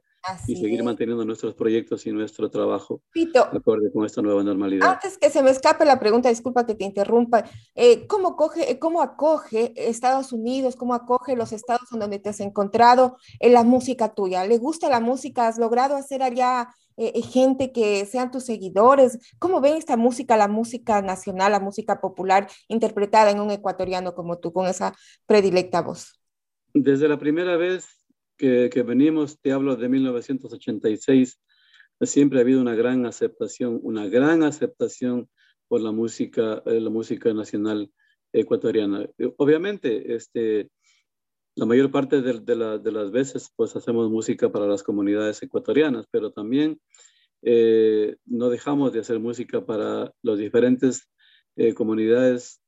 [0.48, 4.92] y seguir manteniendo nuestros proyectos y nuestro trabajo Pito, acorde con esta nueva normalidad.
[4.92, 7.44] Antes que se me escape la pregunta, disculpa que te interrumpa,
[7.76, 12.40] eh, ¿cómo, coge, ¿cómo acoge Estados Unidos, cómo acoge los estados en donde te has
[12.40, 14.46] encontrado en la música tuya?
[14.46, 15.48] ¿Le gusta la música?
[15.48, 19.20] ¿Has logrado hacer allá eh, eh, gente que sean tus seguidores?
[19.40, 24.40] ¿Cómo ven esta música, la música nacional, la música popular, interpretada en un ecuatoriano como
[24.40, 24.94] tú, con esa
[25.26, 26.20] predilecta voz?
[26.74, 27.88] Desde la primera vez
[28.38, 31.40] que, que venimos, te hablo de 1986,
[32.02, 35.30] siempre ha habido una gran aceptación, una gran aceptación
[35.68, 37.92] por la música, eh, la música nacional
[38.32, 39.08] ecuatoriana.
[39.38, 40.70] Obviamente, este,
[41.56, 46.82] la mayor parte de, las veces pues hacemos música para las comunidades ecuatorianas, pero también
[47.42, 51.10] eh, no dejamos de hacer música para las diferentes
[51.56, 52.62] eh, comunidades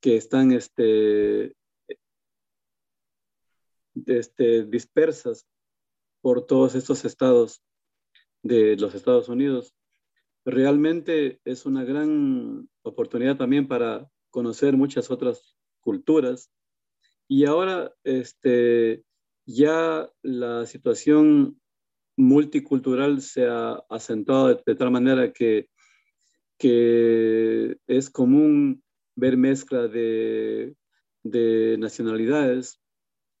[0.00, 1.54] que están este,
[4.06, 5.46] este, dispersas
[6.22, 7.62] por todos estos estados
[8.42, 9.74] de los Estados Unidos.
[10.44, 16.50] Realmente es una gran oportunidad también para conocer muchas otras culturas
[17.28, 19.04] y ahora este,
[19.46, 21.60] ya la situación
[22.16, 25.68] multicultural se ha acentuado de, tal manera que,
[26.58, 28.82] que, es común
[29.14, 30.74] ver mezcla de,
[31.22, 32.80] de, nacionalidades,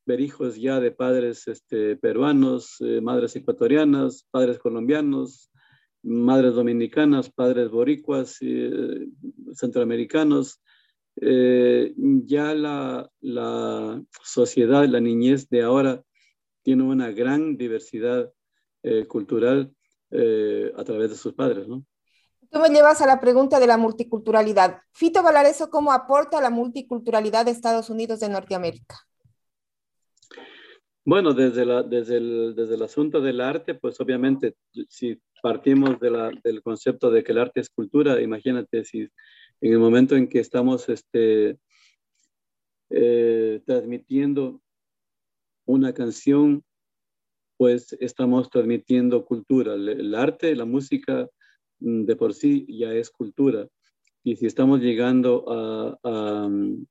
[0.06, 5.50] ver hijos ya de padres este, peruanos, eh, madres ecuatorianas, padres colombianos,
[6.02, 9.08] madres dominicanas, padres boricuas, eh,
[9.54, 10.60] centroamericanos,
[11.20, 16.02] eh, ya la, la, sociedad, la niñez de ahora
[16.62, 18.32] tiene una gran diversidad
[18.82, 19.72] eh, cultural
[20.10, 21.84] eh, a través de sus padres, ¿no?
[22.50, 24.78] Tú me llevas a la pregunta de la multiculturalidad.
[24.92, 28.96] Fito Valareso, ¿cómo aporta la multiculturalidad de Estados Unidos de Norteamérica?
[31.04, 34.56] Bueno, desde, la, desde, el, desde el asunto del arte, pues obviamente,
[34.88, 39.08] si partimos de la, del concepto de que el arte es cultura, imagínate si
[39.60, 41.58] en el momento en que estamos este,
[42.90, 44.60] eh, transmitiendo
[45.64, 46.64] una canción,
[47.56, 49.74] pues estamos transmitiendo cultura.
[49.74, 51.28] El, arte, la música
[51.80, 53.66] mm, de por sí ya es cultura.
[54.22, 55.44] Y si estamos llegando
[56.02, 56.86] a, mm,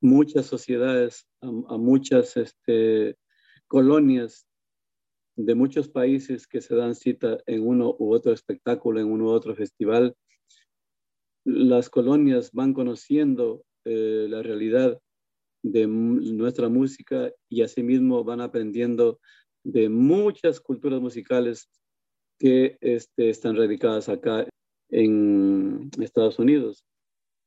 [0.00, 3.16] muchas sociedades, a, muchas este,
[3.66, 4.46] colonias
[5.36, 9.28] de muchos países que se dan cita en uno u otro espectáculo, en uno u
[9.28, 10.14] otro festival,
[11.44, 14.98] las colonias van conociendo eh, la realidad
[15.62, 19.20] de nuestra música y asimismo van aprendiendo
[19.62, 21.68] de muchas culturas musicales
[22.38, 24.46] que este, están radicadas acá
[24.90, 26.84] en Estados Unidos.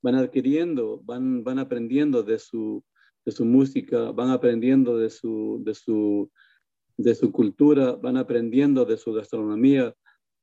[0.02, 2.84] Van adquiriendo, van, van aprendiendo de su,
[3.26, 6.32] de su música, van aprendiendo de su, de, su,
[6.98, 9.94] de su cultura, van aprendiendo de su gastronomía,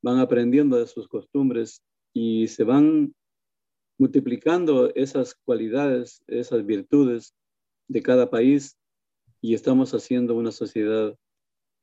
[0.02, 1.82] van aprendiendo de sus costumbres
[2.12, 3.14] y se van
[3.99, 7.34] multiplicando esas cualidades, esas virtudes
[7.88, 8.76] de cada país
[9.40, 11.16] y estamos haciendo una sociedad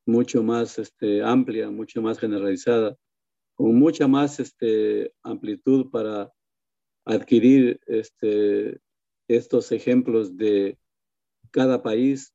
[0.05, 2.97] mucho más este, amplia, mucho más generalizada,
[3.55, 6.31] con mucha más este, amplitud para
[7.05, 8.79] adquirir este,
[9.27, 10.77] estos ejemplos de
[11.51, 12.33] cada país.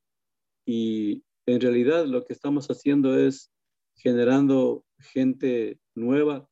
[0.65, 3.51] Y en realidad lo que estamos haciendo es
[3.97, 6.49] generando gente nueva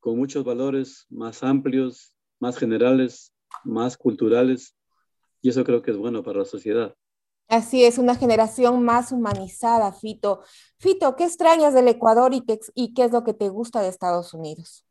[0.00, 3.32] con muchos valores más amplios, más generales,
[3.64, 4.76] más culturales
[5.42, 6.94] y eso creo que es bueno para la sociedad.
[7.48, 10.42] Así es, una generación más humanizada, Fito.
[10.78, 13.88] Fito, ¿qué extrañas del Ecuador y qué, y qué es lo que te gusta de
[13.88, 14.86] Estados Unidos?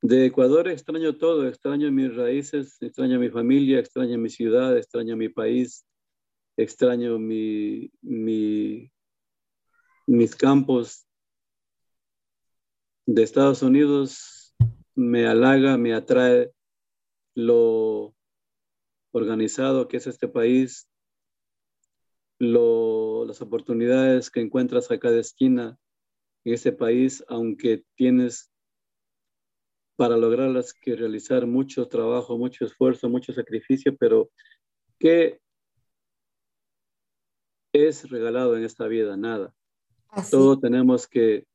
[0.00, 5.28] De Ecuador extraño todo, extraño mis raíces, extraño mi familia, extraño mi ciudad, extraño mi
[5.28, 5.84] país,
[6.56, 8.90] extraño mi, mi,
[10.06, 11.05] mis campos.
[13.06, 14.54] De Estados Unidos
[14.96, 16.50] me halaga, me atrae
[17.34, 18.14] lo
[19.12, 20.88] organizado que es este país,
[22.38, 25.78] las oportunidades que encuentras a cada esquina
[26.44, 28.50] en este país, aunque tienes
[29.96, 34.30] para lograrlas que realizar mucho trabajo, mucho esfuerzo, mucho sacrificio, pero
[34.98, 35.40] ¿qué
[37.72, 39.16] es regalado en esta vida?
[39.16, 39.54] Nada.
[40.30, 41.46] Todo tenemos que,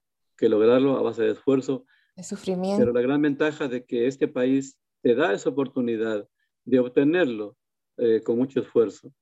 [0.42, 1.86] que, lograrlo a base de esfuerzo.
[2.16, 2.80] De sufrimiento.
[2.80, 6.28] Pero la gran ventaja de que este país te da esa oportunidad
[6.66, 7.58] de obtenerlo
[7.98, 9.14] eh, con mucho esfuerzo.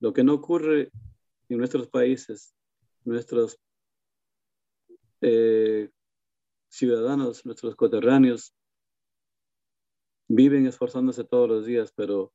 [0.00, 0.90] Lo que no ocurre
[1.48, 2.54] en nuestros países,
[3.04, 3.58] nuestros
[5.20, 5.90] eh,
[6.68, 8.54] ciudadanos, nuestros coterráneos,
[10.28, 12.32] viven esforzándose todos los días, pero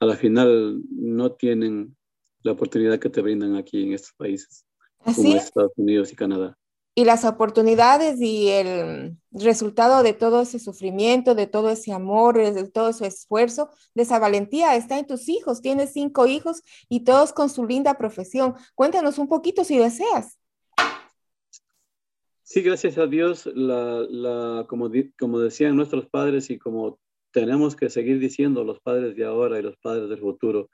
[0.00, 1.96] a la final no tienen
[2.42, 4.65] la oportunidad que te brindan aquí en estos países,
[5.14, 6.56] como Estados Unidos y Canadá
[6.98, 12.70] y las oportunidades y el resultado de todo ese sufrimiento, de todo ese amor, de
[12.70, 15.60] todo ese esfuerzo, de esa valentía está en tus hijos.
[15.60, 18.54] Tienes cinco hijos y todos con su linda profesión.
[18.74, 20.38] Cuéntanos un poquito si deseas.
[22.42, 26.98] Sí, gracias a Dios, la, como, como decían nuestros padres y como
[27.30, 30.70] tenemos que seguir diciendo los padres de ahora y los padres del futuro,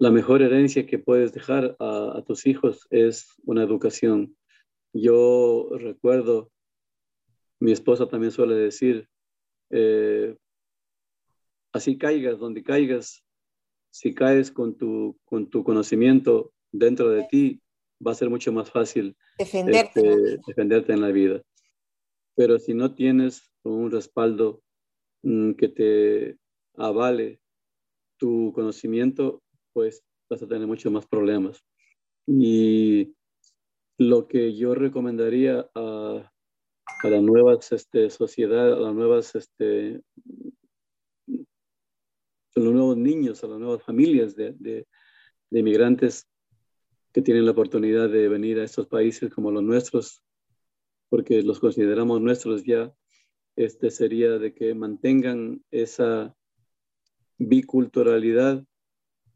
[0.00, 4.34] la mejor herencia que puedes dejar a, a tus hijos es una educación
[4.92, 6.50] yo recuerdo,
[7.60, 9.08] mi esposa también suele decir,
[9.70, 10.36] eh,
[11.72, 13.24] así caigas donde caigas,
[13.90, 17.62] si caes con tu, con tu conocimiento dentro de ti,
[18.04, 21.42] va a ser mucho más fácil defenderte, este, defenderte en la vida.
[22.34, 24.62] Pero si no tienes un respaldo
[25.22, 26.38] mm, que te
[26.76, 27.40] avale
[28.16, 29.42] tu conocimiento,
[29.72, 31.62] pues vas a tener muchos más problemas.
[32.26, 33.14] Y
[33.98, 36.32] lo que yo recomendaría a,
[37.02, 40.00] a las nuevas este, sociedades, a las nuevas, este,
[41.28, 44.86] a los nuevos niños, a las nuevas familias de, de,
[45.50, 46.26] de inmigrantes
[47.12, 50.22] que tienen la oportunidad de venir a estos países como los nuestros,
[51.08, 52.94] porque los consideramos nuestros ya,
[53.56, 56.34] este sería de que mantengan esa
[57.36, 58.64] biculturalidad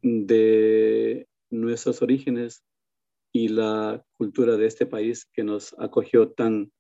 [0.05, 2.63] de nuestros orígenes
[3.33, 6.71] y la cultura de este país que nos acogió tan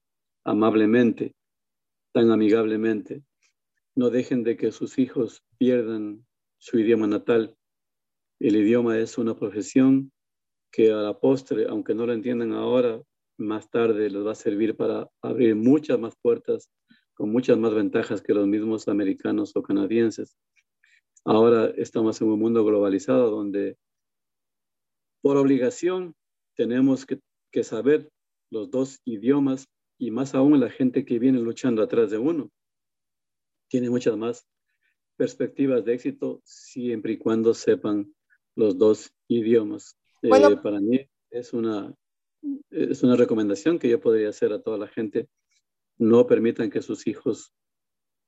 [0.44, 1.34] amablemente,
[2.12, 3.22] tan amigablemente.
[3.96, 6.26] No dejen de que sus hijos pierdan
[6.58, 7.56] su idioma natal.
[8.40, 10.12] El idioma es una profesión
[10.70, 13.02] que a la postre, aunque no lo entiendan ahora,
[13.38, 16.70] más tarde les va a servir para abrir muchas más puertas
[17.14, 20.36] con muchas más ventajas que los mismos americanos o canadienses.
[21.24, 23.78] Ahora estamos en un mundo globalizado donde
[25.22, 26.14] por obligación
[26.54, 27.18] tenemos que,
[27.50, 28.10] que saber
[28.50, 29.66] los dos idiomas
[29.98, 32.50] y más aún la gente que viene luchando atrás de uno
[33.68, 34.46] tiene muchas más
[35.16, 38.14] perspectivas de éxito siempre y cuando sepan
[38.54, 39.96] los dos idiomas.
[40.22, 40.28] Eh,
[40.62, 41.00] para mí
[41.30, 41.94] es una,
[42.70, 45.28] es una recomendación que yo podría hacer a toda la gente.
[45.98, 47.52] No permitan que sus hijos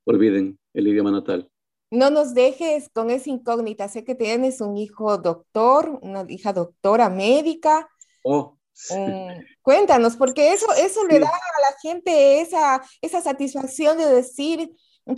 [0.04, 1.50] olviden el idioma natal.
[1.90, 3.88] No nos dejes con esa incógnita.
[3.88, 7.88] Sé que tienes un hijo doctor, una hija doctora médica.
[8.22, 8.58] Oh,
[8.90, 14.68] mm, cuéntanos, porque eso, eso le da a la gente esa, esa satisfacción de decir,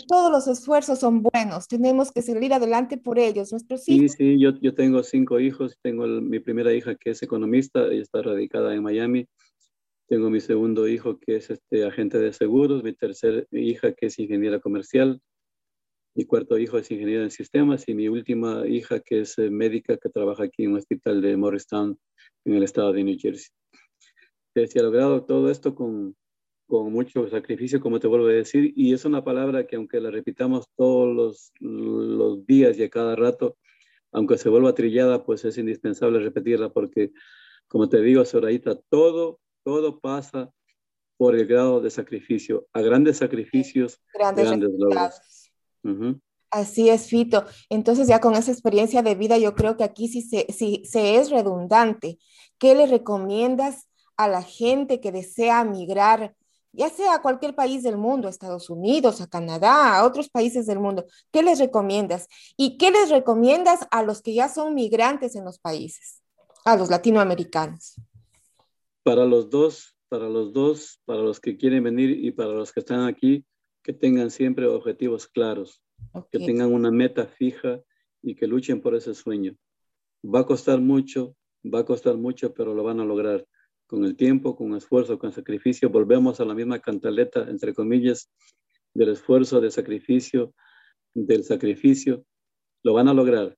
[0.06, 4.12] todos los esfuerzos son buenos, tenemos que salir adelante por ellos, nuestros hijos.
[4.12, 8.02] Sí, sí, yo, yo tengo cinco hijos, tengo mi primera hija que es economista, ella
[8.02, 9.26] está radicada en Miami,
[10.08, 14.18] tengo mi segundo hijo que es este agente de seguros, mi tercera hija que es
[14.18, 15.22] ingeniera comercial,
[16.18, 19.96] mi cuarto hijo es ingeniero en sistemas y mi última hija que es eh, médica
[19.98, 21.96] que trabaja aquí en un hospital de Morristown
[22.44, 23.54] en el estado de New Jersey.
[24.52, 26.16] Se ha logrado todo esto con,
[26.66, 30.10] con mucho sacrificio, como te vuelvo a decir, y es una palabra que aunque la
[30.10, 33.56] repitamos todos los, los días y a cada rato,
[34.10, 37.12] aunque se vuelva trillada, pues es indispensable repetirla porque,
[37.68, 40.50] como te digo, Sorayita, todo, todo pasa
[41.16, 42.66] por el grado de sacrificio.
[42.72, 45.38] A grandes sacrificios, grandes, grandes logros.
[46.50, 47.44] Así es, Fito.
[47.68, 51.16] Entonces, ya con esa experiencia de vida, yo creo que aquí sí se, sí, se
[51.16, 52.18] es redundante.
[52.58, 56.34] ¿Qué le recomiendas a la gente que desea migrar
[56.72, 60.66] ya sea a cualquier país del mundo, a Estados Unidos, a Canadá, a otros países
[60.66, 62.28] del mundo, ¿qué les recomiendas?
[62.56, 66.22] ¿Y qué les recomiendas a los que ya son migrantes en los países,
[66.64, 67.96] a los latinoamericanos?
[69.02, 72.80] Para los dos, para los dos, para los que quieren venir y para los que
[72.80, 73.44] están aquí,
[73.89, 75.82] que tengan siempre objetivos claros,
[76.30, 77.80] que tengan una meta fija
[78.20, 79.57] y que luchen por ese sueño.
[80.22, 81.34] Va a costar mucho,
[81.64, 83.47] va a costar mucho, pero lo van a lograr
[83.86, 88.30] con el tiempo, con esfuerzo, con sacrificio, volvemos a la misma cantaleta, entre comillas,
[88.93, 90.53] del esfuerzo, del sacrificio,
[91.14, 92.26] del sacrificio.
[92.82, 93.57] Lo van a lograr,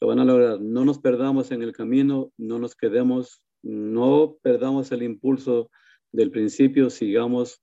[0.00, 0.60] lo van a lograr.
[0.60, 5.72] No nos perdamos en el camino, no nos quedemos, no perdamos el impulso
[6.12, 7.60] del principio, sigamos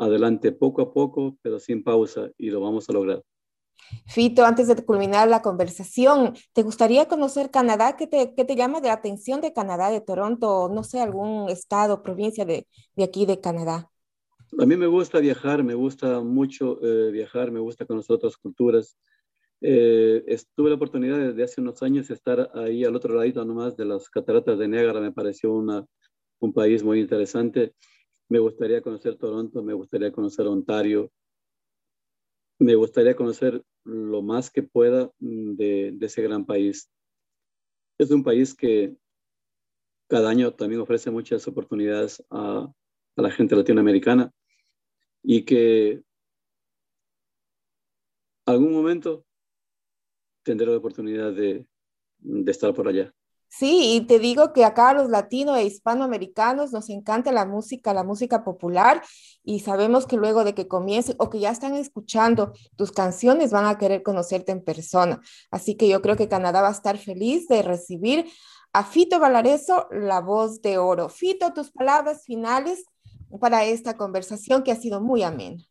[0.00, 3.22] adelante poco a poco, pero sin pausa y lo vamos a lograr.
[4.06, 7.96] Fito, antes de culminar la conversación, ¿te gustaría conocer Canadá?
[7.96, 12.02] ¿Qué te, qué te llama de atención de Canadá, de Toronto, no sé, algún estado,
[12.02, 13.90] provincia de, de aquí de Canadá?
[14.58, 18.96] A mí me gusta viajar, me gusta mucho eh, viajar, me gusta conocer otras culturas.
[19.60, 23.76] Eh, estuve la oportunidad desde hace unos años de estar ahí al otro lado nomás
[23.76, 25.84] de las cataratas de Niágara, me pareció una,
[26.40, 27.74] un país muy interesante.
[28.28, 31.10] Me gustaría conocer Toronto, me gustaría conocer Ontario,
[32.58, 36.90] me gustaría conocer lo más que pueda mm, de, ese gran país.
[37.96, 38.94] Es un país que
[40.08, 42.70] cada año también ofrece muchas oportunidades a,
[43.16, 44.32] la gente latinoamericana
[45.24, 46.02] y que
[48.46, 49.26] algún momento
[50.44, 51.66] tendré la oportunidad de
[52.46, 53.12] estar por allá.
[53.50, 58.04] Sí, y te digo que acá los latinos e hispanoamericanos nos encanta la música, la
[58.04, 59.02] música popular,
[59.42, 63.64] y sabemos que luego de que comiencen o que ya están escuchando tus canciones van
[63.64, 65.20] a querer conocerte en persona.
[65.50, 68.26] Así que yo creo que Canadá va a estar feliz de recibir
[68.72, 71.08] a Fito Valareso, la voz de oro.
[71.08, 72.84] Fito, tus palabras finales
[73.40, 75.62] para esta conversación que ha sido muy amena.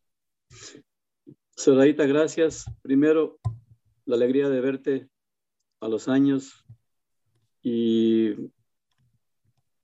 [1.56, 2.64] Soradita, gracias.
[2.82, 3.38] Primero,
[4.04, 5.08] la alegría de verte
[5.80, 6.64] a los años
[7.62, 8.34] y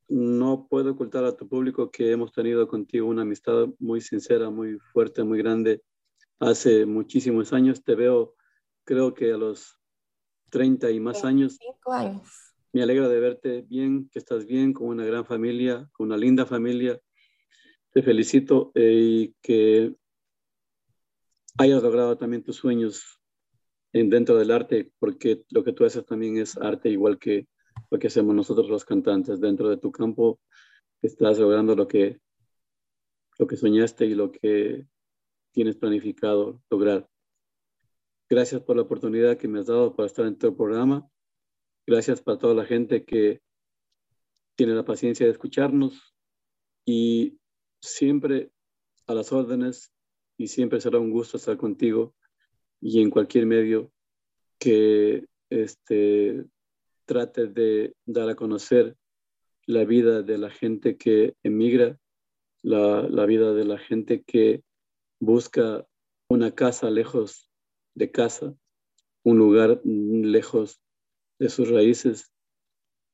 [0.09, 4.79] no puedo ocultar a tu público que hemos tenido contigo una amistad muy sincera, muy
[4.79, 5.83] fuerte, muy grande.
[6.39, 8.35] Hace muchísimos años te veo,
[8.85, 9.79] creo que a los
[10.51, 11.59] 30 y más años.
[11.87, 12.29] años.
[12.73, 16.45] Me alegra de verte bien, que estás bien, con una gran familia, con una linda
[16.45, 17.01] familia.
[17.93, 19.95] Te felicito eh, y que
[21.57, 23.21] hayas logrado también tus sueños
[23.93, 27.47] en, dentro del arte, porque lo que tú haces también es arte, igual que
[27.95, 30.41] lo que hacemos nosotros los cantantes dentro de tu campo,
[31.01, 32.21] estás logrando lo que,
[33.39, 34.89] lo que soñaste y lo que
[35.53, 37.09] tienes planificado lograr.
[38.29, 41.09] Gracias por la oportunidad que me has dado para estar en tu programa.
[41.87, 43.41] Gracias para toda la gente que
[44.57, 46.17] tiene la paciencia de escucharnos
[46.85, 47.39] y
[47.81, 48.51] siempre
[49.07, 49.93] a las órdenes
[50.37, 52.13] y siempre será un gusto estar contigo
[52.81, 53.93] y en cualquier medio
[54.59, 56.45] que este,
[57.05, 58.97] trate de dar a conocer
[59.67, 61.99] la vida de la gente que emigra,
[62.63, 64.63] la, vida de la gente que
[65.21, 65.87] busca
[66.29, 67.51] una casa lejos
[67.95, 68.55] de casa,
[69.23, 70.81] un lugar lejos
[71.39, 72.33] de sus raíces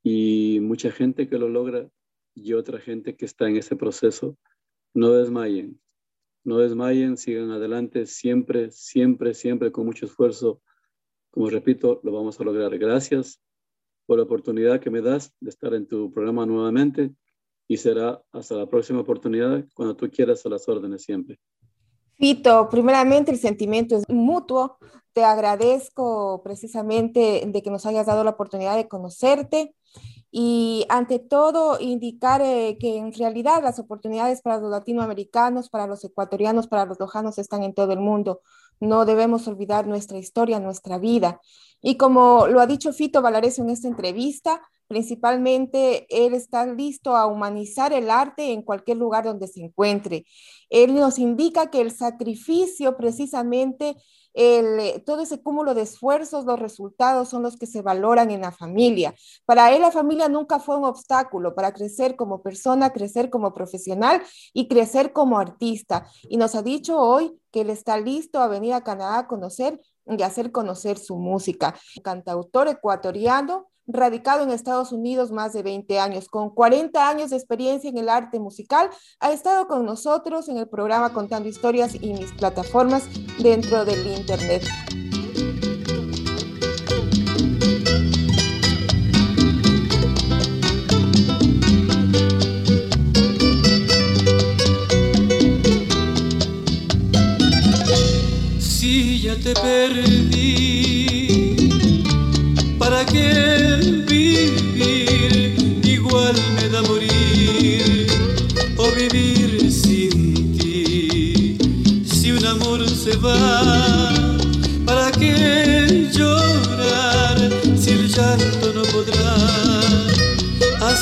[0.03, 1.91] y mucha gente que lo logra
[2.35, 4.37] y otra gente que está en ese proceso,
[4.95, 5.81] no desmayen,
[6.45, 10.62] no desmayen, sigan adelante, siempre, siempre, siempre con mucho esfuerzo.
[11.31, 12.77] Como repito, lo vamos a lograr.
[12.79, 13.41] Gracias
[14.11, 17.12] por la oportunidad que me das de estar en tu programa nuevamente
[17.69, 21.39] y será hasta la próxima oportunidad cuando tú quieras a las órdenes siempre.
[22.16, 24.78] Fito, primeramente el sentimiento es mutuo.
[25.12, 29.77] Te agradezco precisamente de que nos hayas dado la oportunidad de conocerte
[30.31, 36.05] y ante todo indicar eh, que en realidad las oportunidades para los latinoamericanos, para los
[36.05, 38.40] ecuatorianos, para los lojanos están en todo el mundo.
[38.78, 41.40] No debemos olvidar nuestra historia, nuestra vida.
[41.82, 47.27] Y como lo ha dicho Fito Valares en esta entrevista, principalmente él está listo a
[47.27, 50.27] humanizar el arte en cualquier lugar donde se encuentre.
[50.69, 53.97] Él nos indica que el sacrificio precisamente
[54.35, 58.52] el, todo ese cúmulo de esfuerzos, los resultados son los que se valoran en la
[58.52, 59.15] familia.
[59.44, 64.23] Para él la familia nunca fue un obstáculo para crecer como persona, crecer como profesional
[64.52, 66.07] y crecer como artista.
[66.23, 69.81] Y nos ha dicho hoy que él está listo a venir a Canadá a conocer
[70.07, 71.74] y hacer conocer su música.
[72.02, 77.91] Cantautor ecuatoriano, radicado en Estados Unidos más de 20 años, con 40 años de experiencia
[77.91, 78.91] en el arte musical,
[79.21, 83.09] ha estado con nosotros en el programa Contando Historias y mis plataformas
[83.39, 84.65] dentro del Internet.
[98.59, 100.37] Si ya te perdí,
[102.79, 103.49] ¿para qué?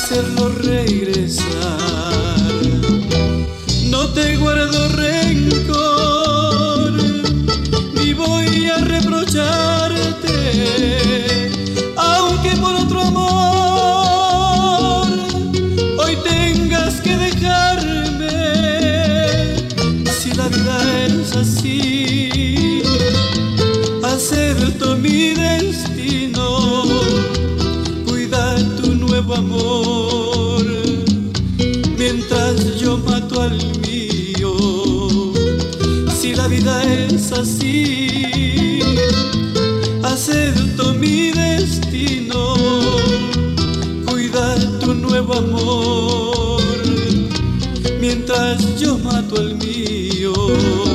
[0.01, 1.45] Hacerlo regresar?
[3.89, 5.88] No te guardo rencor,
[37.39, 38.79] así,
[40.03, 42.55] acepto mi destino,
[44.05, 46.61] cuida tu nuevo amor,
[47.99, 50.88] mientras yo mato al mío.